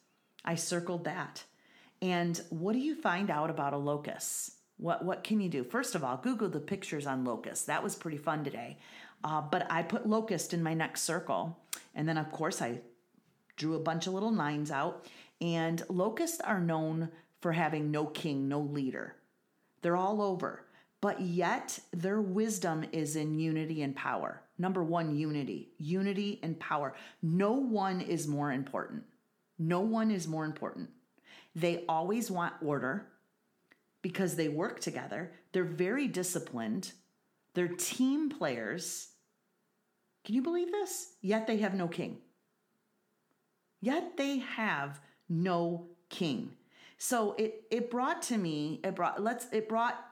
I 0.45 0.57
circled 0.57 1.05
that. 1.05 1.45
And 2.03 2.41
what 2.51 2.73
do 2.73 2.81
you 2.81 2.97
find 2.97 3.31
out 3.31 3.51
about 3.51 3.73
a 3.73 3.79
locust? 3.79 4.51
What 4.77 5.05
what 5.05 5.23
can 5.23 5.41
you 5.41 5.49
do? 5.49 5.63
First 5.63 5.95
of 5.95 6.03
all, 6.03 6.17
Google 6.17 6.49
the 6.49 6.59
pictures 6.59 7.07
on 7.07 7.25
locusts. 7.25 7.67
That 7.67 7.85
was 7.85 7.95
pretty 7.95 8.17
fun 8.17 8.43
today. 8.43 8.79
Uh, 9.23 9.41
but 9.41 9.71
I 9.71 9.83
put 9.85 10.09
locust 10.09 10.53
in 10.53 10.63
my 10.63 10.75
next 10.75 11.03
circle, 11.03 11.57
and 11.95 12.09
then 12.09 12.19
of 12.19 12.33
course 12.33 12.61
I 12.61 12.81
drew 13.57 13.77
a 13.77 13.87
bunch 13.89 14.09
of 14.09 14.15
little 14.15 14.33
nines 14.33 14.73
out. 14.73 15.07
And 15.41 15.83
locusts 15.89 16.41
are 16.41 16.61
known 16.61 17.11
for 17.41 17.53
having 17.53 17.93
no 17.93 18.07
king, 18.07 18.49
no 18.49 18.61
leader. 18.61 19.15
They're 19.83 19.97
all 19.97 20.21
over 20.21 20.64
but 21.05 21.21
yet 21.21 21.79
their 21.93 22.19
wisdom 22.19 22.83
is 22.91 23.15
in 23.15 23.39
unity 23.39 23.83
and 23.83 23.95
power. 23.95 24.41
Number 24.57 24.83
one, 24.83 25.15
unity, 25.15 25.69
unity 25.79 26.41
and 26.43 26.59
power. 26.59 26.95
No 27.21 27.53
one 27.53 28.01
is 28.01 28.27
more 28.27 28.51
important. 28.51 29.03
No 29.59 29.81
one 29.81 30.11
is 30.11 30.27
more 30.27 30.47
important. 30.47 30.89
They 31.55 31.85
always 31.91 32.31
want 32.31 32.55
order 32.63 33.07
because 34.01 34.37
they 34.37 34.49
work 34.49 34.81
together. 34.81 35.35
They're 35.53 35.65
very 35.65 36.09
disciplined. 36.09 36.93
They're 37.53 37.69
team 37.69 38.31
players. 38.31 39.09
Can 40.25 40.35
you 40.35 40.41
believe 40.41 40.73
this? 40.73 41.13
Yet 41.21 41.47
they 41.47 41.59
have 41.59 41.75
no 41.75 41.87
king. 41.87 42.17
yet 43.83 44.17
they 44.17 44.39
have 44.39 45.03
no 45.29 45.89
king. 46.09 46.53
So 46.97 47.35
it 47.37 47.65
it 47.71 47.91
brought 47.91 48.23
to 48.23 48.39
me, 48.39 48.81
it 48.83 48.95
brought 48.95 49.21
let's 49.23 49.49
it 49.53 49.69
brought 49.69 50.03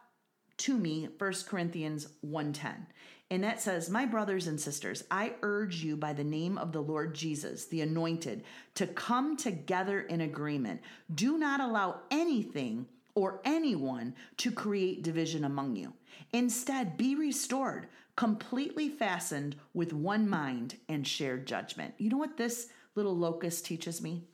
to 0.63 0.79
me 0.79 1.09
1 1.19 1.47
Corinthians 1.49 2.07
1:10. 2.21 2.87
And 3.29 3.43
that 3.43 3.61
says, 3.61 3.91
"My 3.91 4.07
brothers 4.07 4.47
and 4.47 4.61
sisters, 4.61 5.03
I 5.11 5.35
urge 5.43 5.83
you 5.83 5.97
by 5.97 6.13
the 6.13 6.23
name 6.23 6.57
of 6.57 6.71
the 6.71 6.83
Lord 6.83 7.15
Jesus, 7.15 7.67
the 7.67 7.81
anointed, 7.81 8.45
to 8.75 8.87
come 8.87 9.37
together 9.37 10.01
in 10.01 10.21
agreement. 10.21 10.81
Do 11.13 11.37
not 11.37 11.61
allow 11.61 12.03
anything 12.13 12.87
or 13.17 13.41
anyone 13.45 14.15
to 14.37 14.53
create 14.53 15.03
division 15.03 15.45
among 15.45 15.75
you. 15.75 15.95
Instead, 16.33 16.97
be 16.97 17.17
restored, 17.17 17.89
completely 18.15 18.89
fastened 18.89 19.57
with 19.75 19.93
one 19.93 20.29
mind 20.29 20.77
and 20.89 21.09
shared 21.09 21.45
judgment." 21.45 21.95
You 21.99 22.11
know 22.11 22.19
what 22.19 22.37
this 22.37 22.69
little 22.95 23.17
locust 23.17 23.65
teaches 23.65 24.01
me? 24.01 24.29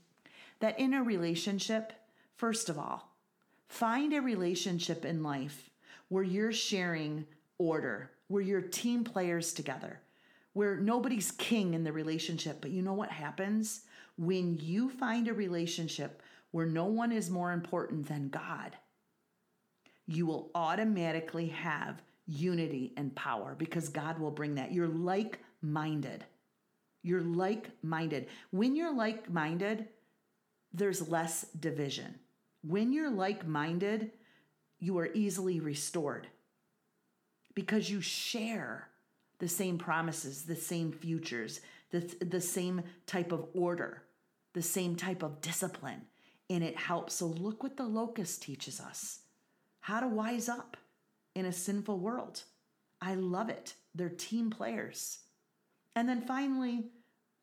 That 0.58 0.78
in 0.78 0.92
a 0.92 1.02
relationship, 1.02 1.94
first 2.34 2.68
of 2.68 2.78
all, 2.78 3.16
find 3.66 4.12
a 4.12 4.20
relationship 4.20 5.06
in 5.06 5.22
life 5.22 5.70
where 6.08 6.24
you're 6.24 6.52
sharing 6.52 7.26
order, 7.58 8.10
where 8.28 8.42
you're 8.42 8.60
team 8.60 9.04
players 9.04 9.52
together, 9.52 10.00
where 10.52 10.76
nobody's 10.76 11.30
king 11.32 11.74
in 11.74 11.84
the 11.84 11.92
relationship. 11.92 12.60
But 12.60 12.70
you 12.70 12.82
know 12.82 12.94
what 12.94 13.10
happens? 13.10 13.82
When 14.16 14.58
you 14.60 14.90
find 14.90 15.28
a 15.28 15.34
relationship 15.34 16.22
where 16.50 16.66
no 16.66 16.86
one 16.86 17.12
is 17.12 17.30
more 17.30 17.52
important 17.52 18.08
than 18.08 18.28
God, 18.28 18.76
you 20.06 20.26
will 20.26 20.50
automatically 20.54 21.48
have 21.48 22.02
unity 22.26 22.92
and 22.96 23.14
power 23.14 23.54
because 23.56 23.88
God 23.88 24.18
will 24.18 24.30
bring 24.30 24.54
that. 24.56 24.72
You're 24.72 24.88
like 24.88 25.38
minded. 25.62 26.24
You're 27.02 27.22
like 27.22 27.70
minded. 27.82 28.26
When 28.50 28.74
you're 28.74 28.94
like 28.94 29.30
minded, 29.30 29.88
there's 30.72 31.08
less 31.08 31.46
division. 31.58 32.14
When 32.62 32.92
you're 32.92 33.10
like 33.10 33.46
minded, 33.46 34.10
you 34.78 34.98
are 34.98 35.08
easily 35.14 35.60
restored 35.60 36.28
because 37.54 37.90
you 37.90 38.00
share 38.00 38.88
the 39.38 39.48
same 39.48 39.78
promises, 39.78 40.44
the 40.44 40.56
same 40.56 40.92
futures, 40.92 41.60
the, 41.90 42.00
the 42.20 42.40
same 42.40 42.82
type 43.06 43.32
of 43.32 43.46
order, 43.54 44.02
the 44.54 44.62
same 44.62 44.96
type 44.96 45.22
of 45.22 45.40
discipline, 45.40 46.02
and 46.50 46.62
it 46.62 46.76
helps. 46.76 47.14
So, 47.14 47.26
look 47.26 47.62
what 47.62 47.76
the 47.76 47.84
locust 47.84 48.42
teaches 48.42 48.80
us 48.80 49.20
how 49.80 50.00
to 50.00 50.08
wise 50.08 50.50
up 50.50 50.76
in 51.34 51.46
a 51.46 51.52
sinful 51.52 51.98
world. 51.98 52.42
I 53.00 53.14
love 53.14 53.48
it. 53.48 53.74
They're 53.94 54.10
team 54.10 54.50
players. 54.50 55.20
And 55.96 56.06
then 56.06 56.20
finally, 56.20 56.90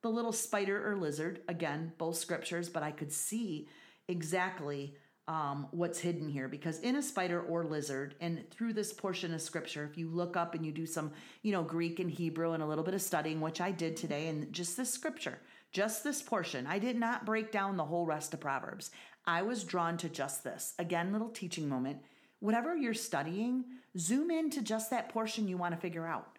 the 0.04 0.10
little 0.10 0.32
spider 0.32 0.88
or 0.88 0.96
lizard, 0.96 1.42
again, 1.48 1.94
both 1.98 2.18
scriptures, 2.18 2.70
but 2.70 2.84
I 2.84 2.92
could 2.92 3.12
see 3.12 3.68
exactly 4.08 4.96
um, 5.28 5.68
what's 5.72 6.00
hidden 6.00 6.30
here 6.30 6.48
because 6.48 6.80
in 6.80 6.98
a 6.98 7.02
spider 7.02 7.42
or 7.42 7.64
lizard 7.64 8.14
and 8.22 8.48
through 8.52 8.74
this 8.74 8.94
portion 8.94 9.34
of 9.34 9.42
scripture 9.42 9.88
if 9.90 9.98
you 9.98 10.08
look 10.08 10.38
up 10.38 10.54
and 10.54 10.64
you 10.64 10.72
do 10.72 10.86
some 10.86 11.12
you 11.42 11.52
know 11.52 11.64
greek 11.64 12.00
and 12.00 12.12
hebrew 12.12 12.52
and 12.52 12.62
a 12.62 12.66
little 12.66 12.84
bit 12.84 12.94
of 12.94 13.02
studying 13.02 13.42
which 13.42 13.60
i 13.60 13.72
did 13.72 13.98
today 13.98 14.28
and 14.28 14.54
just 14.54 14.78
this 14.78 14.94
scripture 14.94 15.40
just 15.72 16.04
this 16.04 16.22
portion 16.22 16.68
i 16.68 16.78
did 16.78 16.96
not 16.96 17.26
break 17.26 17.52
down 17.52 17.76
the 17.76 17.86
whole 17.86 18.06
rest 18.06 18.34
of 18.34 18.40
proverbs. 18.40 18.92
I 19.28 19.42
was 19.42 19.64
drawn 19.64 19.98
to 19.98 20.10
just 20.10 20.44
this. 20.44 20.74
Again 20.78 21.12
little 21.12 21.30
teaching 21.30 21.68
moment. 21.68 22.00
Whatever 22.40 22.76
you're 22.76 22.94
studying 22.94 23.66
zoom 23.98 24.30
in 24.30 24.50
to 24.52 24.62
just 24.62 24.92
that 24.92 25.10
portion 25.10 25.48
you 25.48 25.58
want 25.58 25.74
to 25.74 25.82
figure 25.82 26.06
out. 26.06 26.38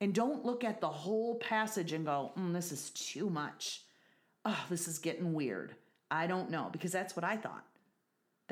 And 0.00 0.14
don't 0.14 0.44
look 0.44 0.64
at 0.64 0.80
the 0.80 0.88
whole 0.88 1.36
passage 1.36 1.92
and 1.92 2.04
go 2.04 2.32
mm, 2.38 2.52
this 2.52 2.70
is 2.70 2.90
too 2.90 3.28
much. 3.28 3.82
Oh 4.44 4.64
this 4.70 4.86
is 4.86 4.98
getting 4.98 5.32
weird. 5.32 5.74
I 6.10 6.26
don't 6.26 6.50
know 6.50 6.68
because 6.70 6.92
that's 6.92 7.16
what 7.16 7.24
i 7.24 7.36
thought 7.36 7.64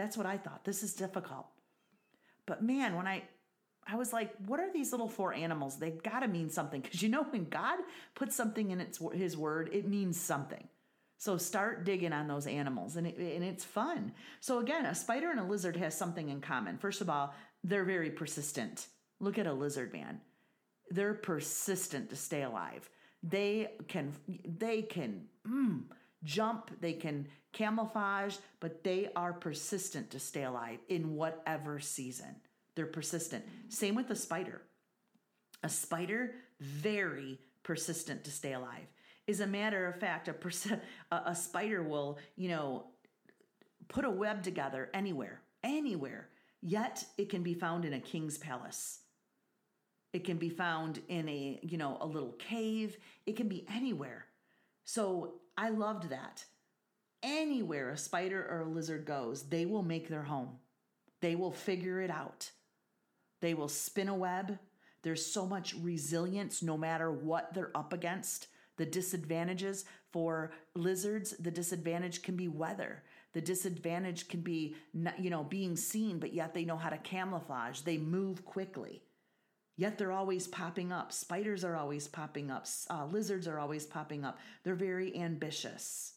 that's 0.01 0.17
what 0.17 0.27
I 0.27 0.39
thought. 0.39 0.65
This 0.65 0.83
is 0.83 0.95
difficult. 0.95 1.47
But 2.47 2.63
man, 2.63 2.97
when 2.97 3.07
I 3.07 3.23
I 3.87 3.97
was 3.97 4.13
like, 4.13 4.33
what 4.47 4.61
are 4.61 4.73
these 4.73 4.93
little 4.93 5.09
four 5.09 5.33
animals? 5.35 5.79
They've 5.79 6.03
got 6.03 6.21
to 6.21 6.29
mean 6.29 6.49
something 6.51 6.81
because 6.81 7.03
you 7.03 7.09
know 7.09 7.25
when 7.25 7.49
God 7.49 7.79
puts 8.15 8.37
something 8.37 8.71
in 8.71 8.81
its 8.81 8.99
his 9.13 9.37
word, 9.37 9.71
it 9.73 9.87
means 9.87 10.19
something. 10.19 10.69
So 11.19 11.37
start 11.37 11.85
digging 11.85 12.15
on 12.15 12.29
those 12.29 12.47
animals 12.47 12.97
and, 12.97 13.07
it, 13.07 13.19
and 13.19 13.45
it's 13.45 13.65
fun. 13.65 14.13
So 14.41 14.59
again, 14.59 14.87
a 14.87 14.95
spider 14.95 15.31
and 15.31 15.39
a 15.39 15.45
lizard 15.45 15.77
has 15.77 15.95
something 15.95 16.31
in 16.31 16.41
common. 16.41 16.79
First 16.79 17.03
of 17.03 17.11
all, 17.11 17.35
they're 17.63 17.85
very 17.85 18.11
persistent. 18.11 18.87
Look 19.19 19.39
at 19.39 19.47
a 19.47 19.53
lizard 19.53 19.93
man. 19.93 20.21
They're 20.89 21.13
persistent 21.13 22.09
to 22.09 22.17
stay 22.17 22.43
alive. 22.43 22.89
They 23.23 23.73
can 23.87 24.15
they 24.47 24.81
can 24.81 25.27
mm, 25.47 25.83
jump, 26.25 26.71
they 26.81 26.93
can 26.93 27.29
camouflage, 27.53 28.37
but 28.61 28.85
they 28.85 29.11
are 29.17 29.33
persistent 29.33 30.11
to 30.11 30.19
stay 30.19 30.45
alive 30.45 30.79
in 30.89 31.15
whatever 31.15 31.81
season. 31.81 32.37
They're 32.75 32.87
persistent. 32.87 33.45
Same 33.69 33.95
with 33.95 34.09
the 34.09 34.17
spider. 34.17 34.63
A 35.63 35.69
spider, 35.69 36.35
very 36.61 37.39
persistent 37.63 38.25
to 38.25 38.31
stay 38.31 38.53
alive. 38.53 38.87
As 39.29 39.41
a 39.41 39.47
matter 39.47 39.87
of 39.87 40.01
fact, 40.01 40.29
a, 40.29 40.33
pers- 40.33 40.73
a 41.11 41.35
spider 41.35 41.83
will, 41.83 42.19
you 42.37 42.49
know, 42.49 42.87
put 43.89 44.05
a 44.05 44.11
web 44.11 44.43
together 44.43 44.89
anywhere, 44.95 45.43
anywhere. 45.63 46.29
Yet 46.63 47.05
it 47.19 47.29
can 47.29 47.43
be 47.43 47.55
found 47.55 47.85
in 47.85 47.95
a 47.95 48.01
king's 48.01 48.39
palace. 48.39 49.01
It 50.13 50.25
can 50.25 50.39
be 50.39 50.49
found 50.49 51.01
in 51.09 51.29
a, 51.29 51.61
you 51.63 51.79
know, 51.79 51.99
a 52.01 52.07
little 52.07 52.33
cave. 52.33 52.97
It 53.27 53.37
can 53.37 53.49
be 53.49 53.67
anywhere. 53.73 54.27
So 54.85 55.35
I 55.57 55.71
loved 55.71 56.11
that. 56.11 56.45
Anywhere 57.23 57.91
a 57.91 57.99
spider 57.99 58.47
or 58.51 58.63
a 58.63 58.69
lizard 58.69 59.05
goes, 59.05 59.43
they 59.45 59.67
will 59.67 59.83
make 59.83 60.09
their 60.09 60.23
home. 60.23 60.59
They 61.21 61.35
will 61.35 61.53
figure 61.53 62.01
it 62.01 62.11
out. 62.11 62.51
They 63.41 63.55
will 63.55 63.69
spin 63.69 64.09
a 64.09 64.15
web. 64.15 64.59
There's 65.03 65.25
so 65.25 65.47
much 65.47 65.75
resilience 65.75 66.63
no 66.63 66.77
matter 66.77 67.11
what 67.11 67.53
they're 67.53 67.77
up 67.77 67.93
against. 67.93 68.49
The 68.77 68.87
disadvantages 68.87 69.85
for 70.13 70.53
lizards, 70.75 71.37
the 71.39 71.51
disadvantage 71.51 72.23
can 72.23 72.37
be 72.37 72.49
weather. 72.49 73.03
The 73.33 73.41
disadvantage 73.41 74.29
can 74.29 74.41
be, 74.41 74.75
you 75.19 75.31
know, 75.31 75.45
being 75.45 75.77
seen, 75.77 76.19
but 76.19 76.33
yet 76.33 76.55
they 76.55 76.65
know 76.65 76.77
how 76.77 76.89
to 76.89 76.99
camouflage. 76.99 77.81
They 77.81 77.99
move 77.99 78.45
quickly. 78.45 79.03
Yet 79.81 79.97
they're 79.97 80.12
always 80.12 80.47
popping 80.47 80.93
up. 80.93 81.11
Spiders 81.11 81.64
are 81.64 81.75
always 81.75 82.07
popping 82.07 82.51
up. 82.51 82.66
Uh, 82.90 83.07
lizards 83.07 83.49
are 83.49 83.59
always 83.59 83.87
popping 83.87 84.27
up. 84.27 84.38
They're 84.62 84.75
very 84.75 85.16
ambitious. 85.16 86.16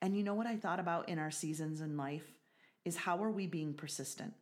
And 0.00 0.16
you 0.16 0.22
know 0.22 0.32
what 0.32 0.46
I 0.46 0.56
thought 0.56 0.80
about 0.80 1.10
in 1.10 1.18
our 1.18 1.30
seasons 1.30 1.82
in 1.82 1.98
life 1.98 2.24
is 2.86 2.96
how 2.96 3.22
are 3.22 3.30
we 3.30 3.46
being 3.46 3.74
persistent? 3.74 4.32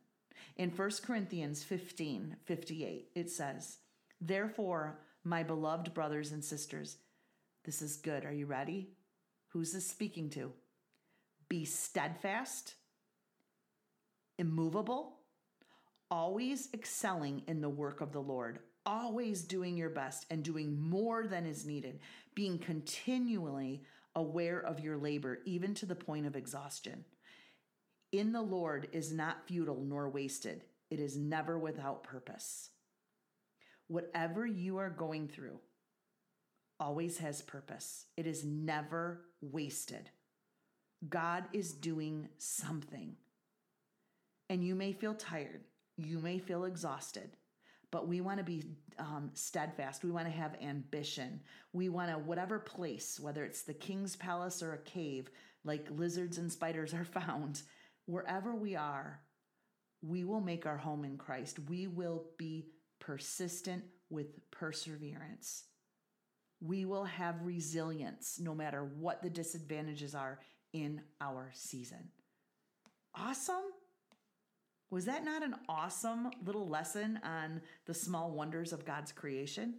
In 0.55 0.69
1 0.69 0.89
Corinthians 1.05 1.65
15 1.65 2.37
58, 2.45 3.09
it 3.13 3.29
says, 3.29 3.79
Therefore, 4.21 5.01
my 5.25 5.43
beloved 5.43 5.93
brothers 5.93 6.31
and 6.31 6.41
sisters, 6.41 6.95
this 7.65 7.81
is 7.81 7.97
good. 7.97 8.23
Are 8.23 8.31
you 8.31 8.45
ready? 8.45 8.87
Who's 9.49 9.73
this 9.73 9.85
speaking 9.85 10.29
to? 10.29 10.53
Be 11.49 11.65
steadfast, 11.65 12.75
immovable, 14.37 15.17
always 16.11 16.69
excelling 16.73 17.43
in 17.47 17.61
the 17.61 17.69
work 17.69 18.01
of 18.01 18.11
the 18.11 18.21
Lord, 18.21 18.59
always 18.85 19.43
doing 19.43 19.77
your 19.77 19.89
best 19.89 20.25
and 20.29 20.43
doing 20.43 20.79
more 20.79 21.27
than 21.27 21.45
is 21.45 21.65
needed, 21.65 21.99
being 22.35 22.59
continually 22.59 23.83
aware 24.15 24.59
of 24.59 24.79
your 24.79 24.97
labor, 24.97 25.39
even 25.45 25.73
to 25.75 25.85
the 25.85 25.95
point 25.95 26.25
of 26.25 26.35
exhaustion. 26.35 27.03
In 28.11 28.31
the 28.31 28.41
Lord 28.41 28.87
is 28.93 29.11
not 29.11 29.47
futile 29.47 29.83
nor 29.83 30.09
wasted, 30.09 30.63
it 30.89 30.99
is 30.99 31.17
never 31.17 31.57
without 31.57 32.03
purpose. 32.03 32.69
Whatever 33.87 34.45
you 34.45 34.77
are 34.77 34.89
going 34.89 35.27
through 35.27 35.59
always 36.79 37.17
has 37.17 37.41
purpose, 37.41 38.05
it 38.15 38.25
is 38.25 38.43
never 38.43 39.21
wasted. 39.41 40.09
God 41.07 41.45
is 41.53 41.73
doing 41.73 42.29
something. 42.37 43.15
And 44.49 44.63
you 44.63 44.75
may 44.75 44.93
feel 44.93 45.13
tired. 45.13 45.61
You 45.97 46.19
may 46.19 46.39
feel 46.39 46.65
exhausted, 46.65 47.37
but 47.91 48.07
we 48.07 48.21
want 48.21 48.39
to 48.39 48.43
be 48.43 48.63
um, 48.99 49.31
steadfast. 49.33 50.03
We 50.03 50.11
want 50.11 50.25
to 50.25 50.31
have 50.31 50.55
ambition. 50.61 51.41
We 51.73 51.89
want 51.89 52.11
to, 52.11 52.17
whatever 52.17 52.59
place, 52.59 53.19
whether 53.19 53.43
it's 53.43 53.63
the 53.63 53.73
king's 53.73 54.15
palace 54.15 54.61
or 54.61 54.73
a 54.73 54.79
cave, 54.79 55.29
like 55.63 55.87
lizards 55.91 56.37
and 56.37 56.51
spiders 56.51 56.93
are 56.93 57.05
found, 57.21 57.61
wherever 58.05 58.55
we 58.55 58.75
are, 58.75 59.21
we 60.01 60.23
will 60.23 60.41
make 60.41 60.65
our 60.65 60.77
home 60.77 61.03
in 61.05 61.17
Christ. 61.17 61.59
We 61.69 61.87
will 61.87 62.25
be 62.37 62.67
persistent 62.99 63.83
with 64.09 64.49
perseverance. 64.51 65.63
We 66.61 66.85
will 66.85 67.05
have 67.05 67.41
resilience 67.41 68.39
no 68.39 68.53
matter 68.55 68.83
what 68.83 69.21
the 69.21 69.29
disadvantages 69.29 70.15
are 70.15 70.39
in 70.73 71.01
our 71.21 71.51
season. 71.53 72.09
Awesome. 73.15 73.63
Was 74.91 75.05
that 75.05 75.25
not 75.25 75.43
an 75.43 75.55
awesome 75.67 76.29
little 76.45 76.67
lesson 76.67 77.19
on 77.23 77.61
the 77.85 77.93
small 77.93 78.31
wonders 78.31 78.71
of 78.71 78.85
God's 78.85 79.11
creation? 79.11 79.75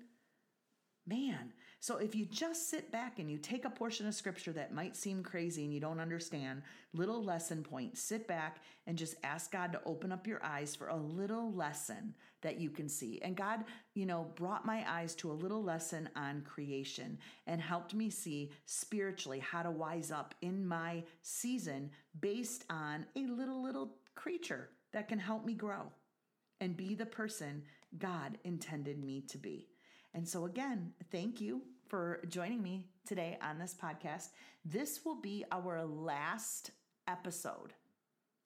Man, 1.07 1.53
So 1.79 1.99
if 1.99 2.17
you 2.17 2.25
just 2.25 2.69
sit 2.69 2.91
back 2.91 3.21
and 3.21 3.31
you 3.31 3.39
take 3.39 3.65
a 3.65 3.71
portion 3.71 4.09
of 4.09 4.15
scripture 4.15 4.53
that 4.55 4.75
might 4.75 4.97
seem 4.97 5.23
crazy 5.23 5.63
and 5.63 5.73
you 5.73 5.79
don't 5.79 6.01
understand, 6.01 6.63
little 6.93 7.23
lesson 7.23 7.63
point, 7.63 7.97
sit 7.97 8.27
back 8.27 8.59
and 8.89 8.99
just 8.99 9.15
ask 9.23 9.53
God 9.53 9.71
to 9.73 9.81
open 9.87 10.11
up 10.11 10.27
your 10.27 10.45
eyes 10.45 10.75
for 10.75 10.89
a 10.89 10.97
little 10.97 11.53
lesson 11.53 12.13
that 12.43 12.59
you 12.59 12.71
can 12.71 12.89
see. 12.89 13.21
And 13.23 13.37
God, 13.37 13.65
you 13.95 14.05
know, 14.05 14.33
brought 14.35 14.67
my 14.67 14.85
eyes 14.91 15.15
to 15.17 15.31
a 15.31 15.33
little 15.33 15.63
lesson 15.63 16.09
on 16.17 16.41
creation 16.43 17.19
and 17.47 17.61
helped 17.61 17.95
me 17.95 18.11
see 18.11 18.51
spiritually 18.65 19.39
how 19.39 19.63
to 19.63 19.71
wise 19.71 20.11
up 20.11 20.35
in 20.43 20.67
my 20.67 21.05
season 21.23 21.91
based 22.21 22.65
on 22.69 23.07
a 23.15 23.27
little, 23.27 23.63
little 23.63 23.95
creature 24.17 24.71
that 24.97 25.09
can 25.09 25.19
help 25.19 25.45
me 25.45 25.53
grow 25.53 25.83
and 26.59 26.75
be 26.75 26.95
the 26.95 27.05
person 27.05 27.63
God 27.99 28.39
intended 28.45 28.99
me 28.99 29.21
to 29.29 29.37
be. 29.37 29.69
And 30.15 30.27
so, 30.27 30.47
again, 30.47 30.95
thank 31.13 31.39
you 31.39 31.61
for 31.87 32.23
joining 32.31 32.63
me 32.63 32.87
today 33.07 33.37
on 33.43 33.59
this 33.59 33.75
podcast. 33.75 34.29
This 34.65 35.05
will 35.05 35.21
be 35.21 35.45
our 35.53 35.85
last 35.85 36.71
episode, 37.07 37.75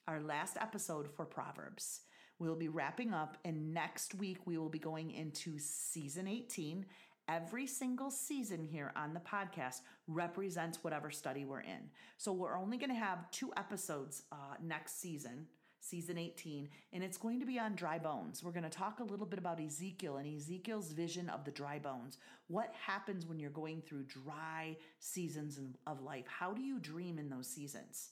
our 0.09 0.21
last 0.21 0.57
episode 0.61 1.09
for 1.09 1.25
Proverbs. 1.25 2.01
We'll 2.41 2.57
be 2.57 2.67
wrapping 2.67 3.15
up, 3.15 3.39
and 3.45 3.73
next 3.73 4.17
week 4.17 4.39
we 4.45 4.59
will 4.59 4.69
be 4.69 4.81
going 4.81 5.13
into 5.13 5.57
season 5.57 6.27
18. 6.27 6.85
Every 7.29 7.69
single 7.69 8.11
season 8.11 8.65
here 8.65 8.93
on 8.97 9.15
the 9.15 9.21
podcast 9.21 9.83
represents 10.09 10.83
whatever 10.83 11.13
study 11.13 11.45
we're 11.45 11.61
in. 11.61 11.91
So 12.19 12.33
we're 12.33 12.59
only 12.59 12.77
going 12.77 12.91
to 12.91 12.97
have 12.97 13.31
two 13.31 13.53
episodes 13.57 14.25
uh, 14.33 14.57
next 14.61 15.01
season 15.01 15.47
season 15.81 16.19
18, 16.19 16.69
and 16.93 17.03
it's 17.03 17.17
going 17.17 17.41
to 17.41 17.47
be 17.47 17.59
on 17.59 17.75
dry 17.75 17.99
bones. 17.99 18.45
We're 18.45 18.53
going 18.53 18.65
to 18.65 18.71
talk 18.71 19.01
a 19.01 19.05
little 19.05 19.27
bit 19.27 19.39
about 19.39 19.61
Ezekiel 19.61 20.19
and 20.19 20.37
Ezekiel's 20.37 20.93
vision 20.93 21.29
of 21.29 21.45
the 21.45 21.51
dry 21.51 21.79
bones. 21.79 22.19
What 22.49 22.73
happens 22.87 23.27
when 23.27 23.39
you're 23.39 23.51
going 23.51 23.83
through 23.83 24.05
dry 24.05 24.77
seasons 24.99 25.59
of 25.87 26.03
life? 26.03 26.27
How 26.29 26.53
do 26.53 26.63
you 26.63 26.79
dream 26.79 27.19
in 27.19 27.31
those 27.31 27.49
seasons? 27.49 28.11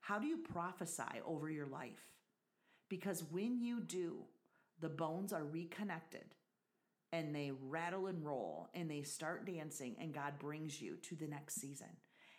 How 0.00 0.18
do 0.18 0.26
you 0.26 0.38
prophesy 0.38 1.20
over 1.24 1.48
your 1.48 1.66
life? 1.66 2.10
Because 2.88 3.24
when 3.30 3.60
you 3.60 3.80
do, 3.80 4.16
the 4.80 4.88
bones 4.88 5.32
are 5.32 5.44
reconnected 5.44 6.34
and 7.12 7.34
they 7.34 7.52
rattle 7.68 8.08
and 8.08 8.24
roll 8.26 8.68
and 8.74 8.90
they 8.90 9.02
start 9.02 9.46
dancing, 9.46 9.94
and 10.00 10.12
God 10.12 10.38
brings 10.38 10.82
you 10.82 10.96
to 11.02 11.14
the 11.14 11.28
next 11.28 11.60
season. 11.60 11.88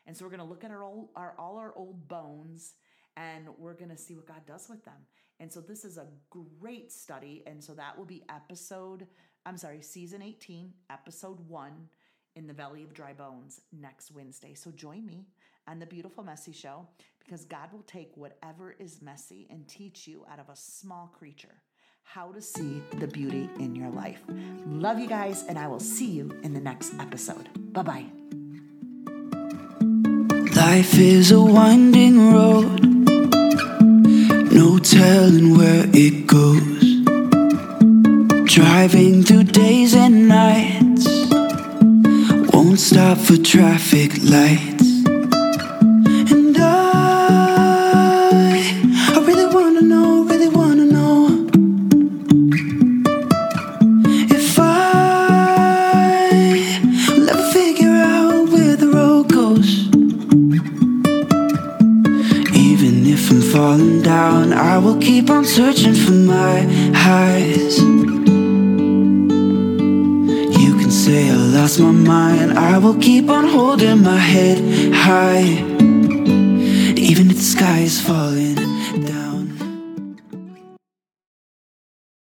And 0.05 0.15
so 0.15 0.25
we're 0.25 0.31
going 0.31 0.41
to 0.41 0.45
look 0.45 0.63
at 0.63 0.71
our, 0.71 0.83
old, 0.83 1.09
our 1.15 1.33
all 1.39 1.57
our 1.57 1.73
old 1.75 2.07
bones 2.07 2.73
and 3.17 3.47
we're 3.57 3.73
going 3.73 3.91
to 3.91 3.97
see 3.97 4.15
what 4.15 4.27
God 4.27 4.45
does 4.45 4.67
with 4.69 4.83
them. 4.85 4.93
And 5.39 5.51
so 5.51 5.61
this 5.61 5.83
is 5.85 5.97
a 5.97 6.07
great 6.29 6.91
study. 6.91 7.43
And 7.45 7.63
so 7.63 7.73
that 7.73 7.97
will 7.97 8.05
be 8.05 8.23
episode, 8.29 9.07
I'm 9.45 9.57
sorry, 9.57 9.81
season 9.81 10.21
18, 10.21 10.71
episode 10.89 11.39
one 11.47 11.89
in 12.35 12.47
the 12.47 12.53
Valley 12.53 12.83
of 12.83 12.93
Dry 12.93 13.13
Bones 13.13 13.61
next 13.71 14.11
Wednesday. 14.11 14.53
So 14.53 14.71
join 14.71 15.05
me 15.05 15.25
on 15.67 15.79
the 15.79 15.85
Beautiful 15.85 16.23
Messy 16.23 16.51
Show 16.51 16.87
because 17.19 17.45
God 17.45 17.71
will 17.71 17.83
take 17.83 18.11
whatever 18.15 18.75
is 18.79 19.01
messy 19.01 19.47
and 19.49 19.67
teach 19.67 20.07
you 20.07 20.25
out 20.31 20.39
of 20.39 20.49
a 20.49 20.55
small 20.55 21.11
creature 21.17 21.61
how 22.03 22.31
to 22.31 22.41
see 22.41 22.81
the 22.99 23.07
beauty 23.07 23.49
in 23.59 23.75
your 23.75 23.89
life. 23.89 24.21
Love 24.67 24.99
you 24.99 25.07
guys, 25.07 25.43
and 25.49 25.57
I 25.57 25.67
will 25.67 25.79
see 25.79 26.11
you 26.11 26.37
in 26.43 26.53
the 26.53 26.59
next 26.59 26.93
episode. 26.99 27.49
Bye 27.73 27.81
bye. 27.81 28.05
Life 30.55 30.97
is 30.99 31.31
a 31.31 31.41
winding 31.41 32.31
road 32.31 32.84
telling 34.85 35.57
where 35.57 35.85
it 35.93 36.27
goes. 36.27 36.83
Driving 38.45 39.23
through 39.23 39.45
days 39.45 39.95
and 39.95 40.27
nights, 40.27 41.07
won't 42.53 42.79
stop 42.79 43.17
for 43.17 43.37
traffic 43.37 44.11
lights. 44.23 44.74
I 64.75 64.77
will 64.77 64.97
keep 64.97 65.29
on 65.29 65.45
searching 65.45 65.93
for 65.93 66.11
my 66.11 66.59
highs. 66.93 67.79
You 70.59 70.75
can 70.79 70.91
say 70.91 71.29
I 71.29 71.35
lost 71.35 71.79
my 71.79 71.91
mind. 71.91 72.59
I 72.59 72.77
will 72.77 72.99
keep 72.99 73.29
on 73.29 73.47
holding 73.47 74.03
my 74.03 74.17
head 74.17 74.57
high. 74.93 75.45
Even 77.09 77.31
if 77.31 77.37
the 77.37 77.49
sky 77.55 77.79
is 77.79 78.01
falling. 78.01 78.34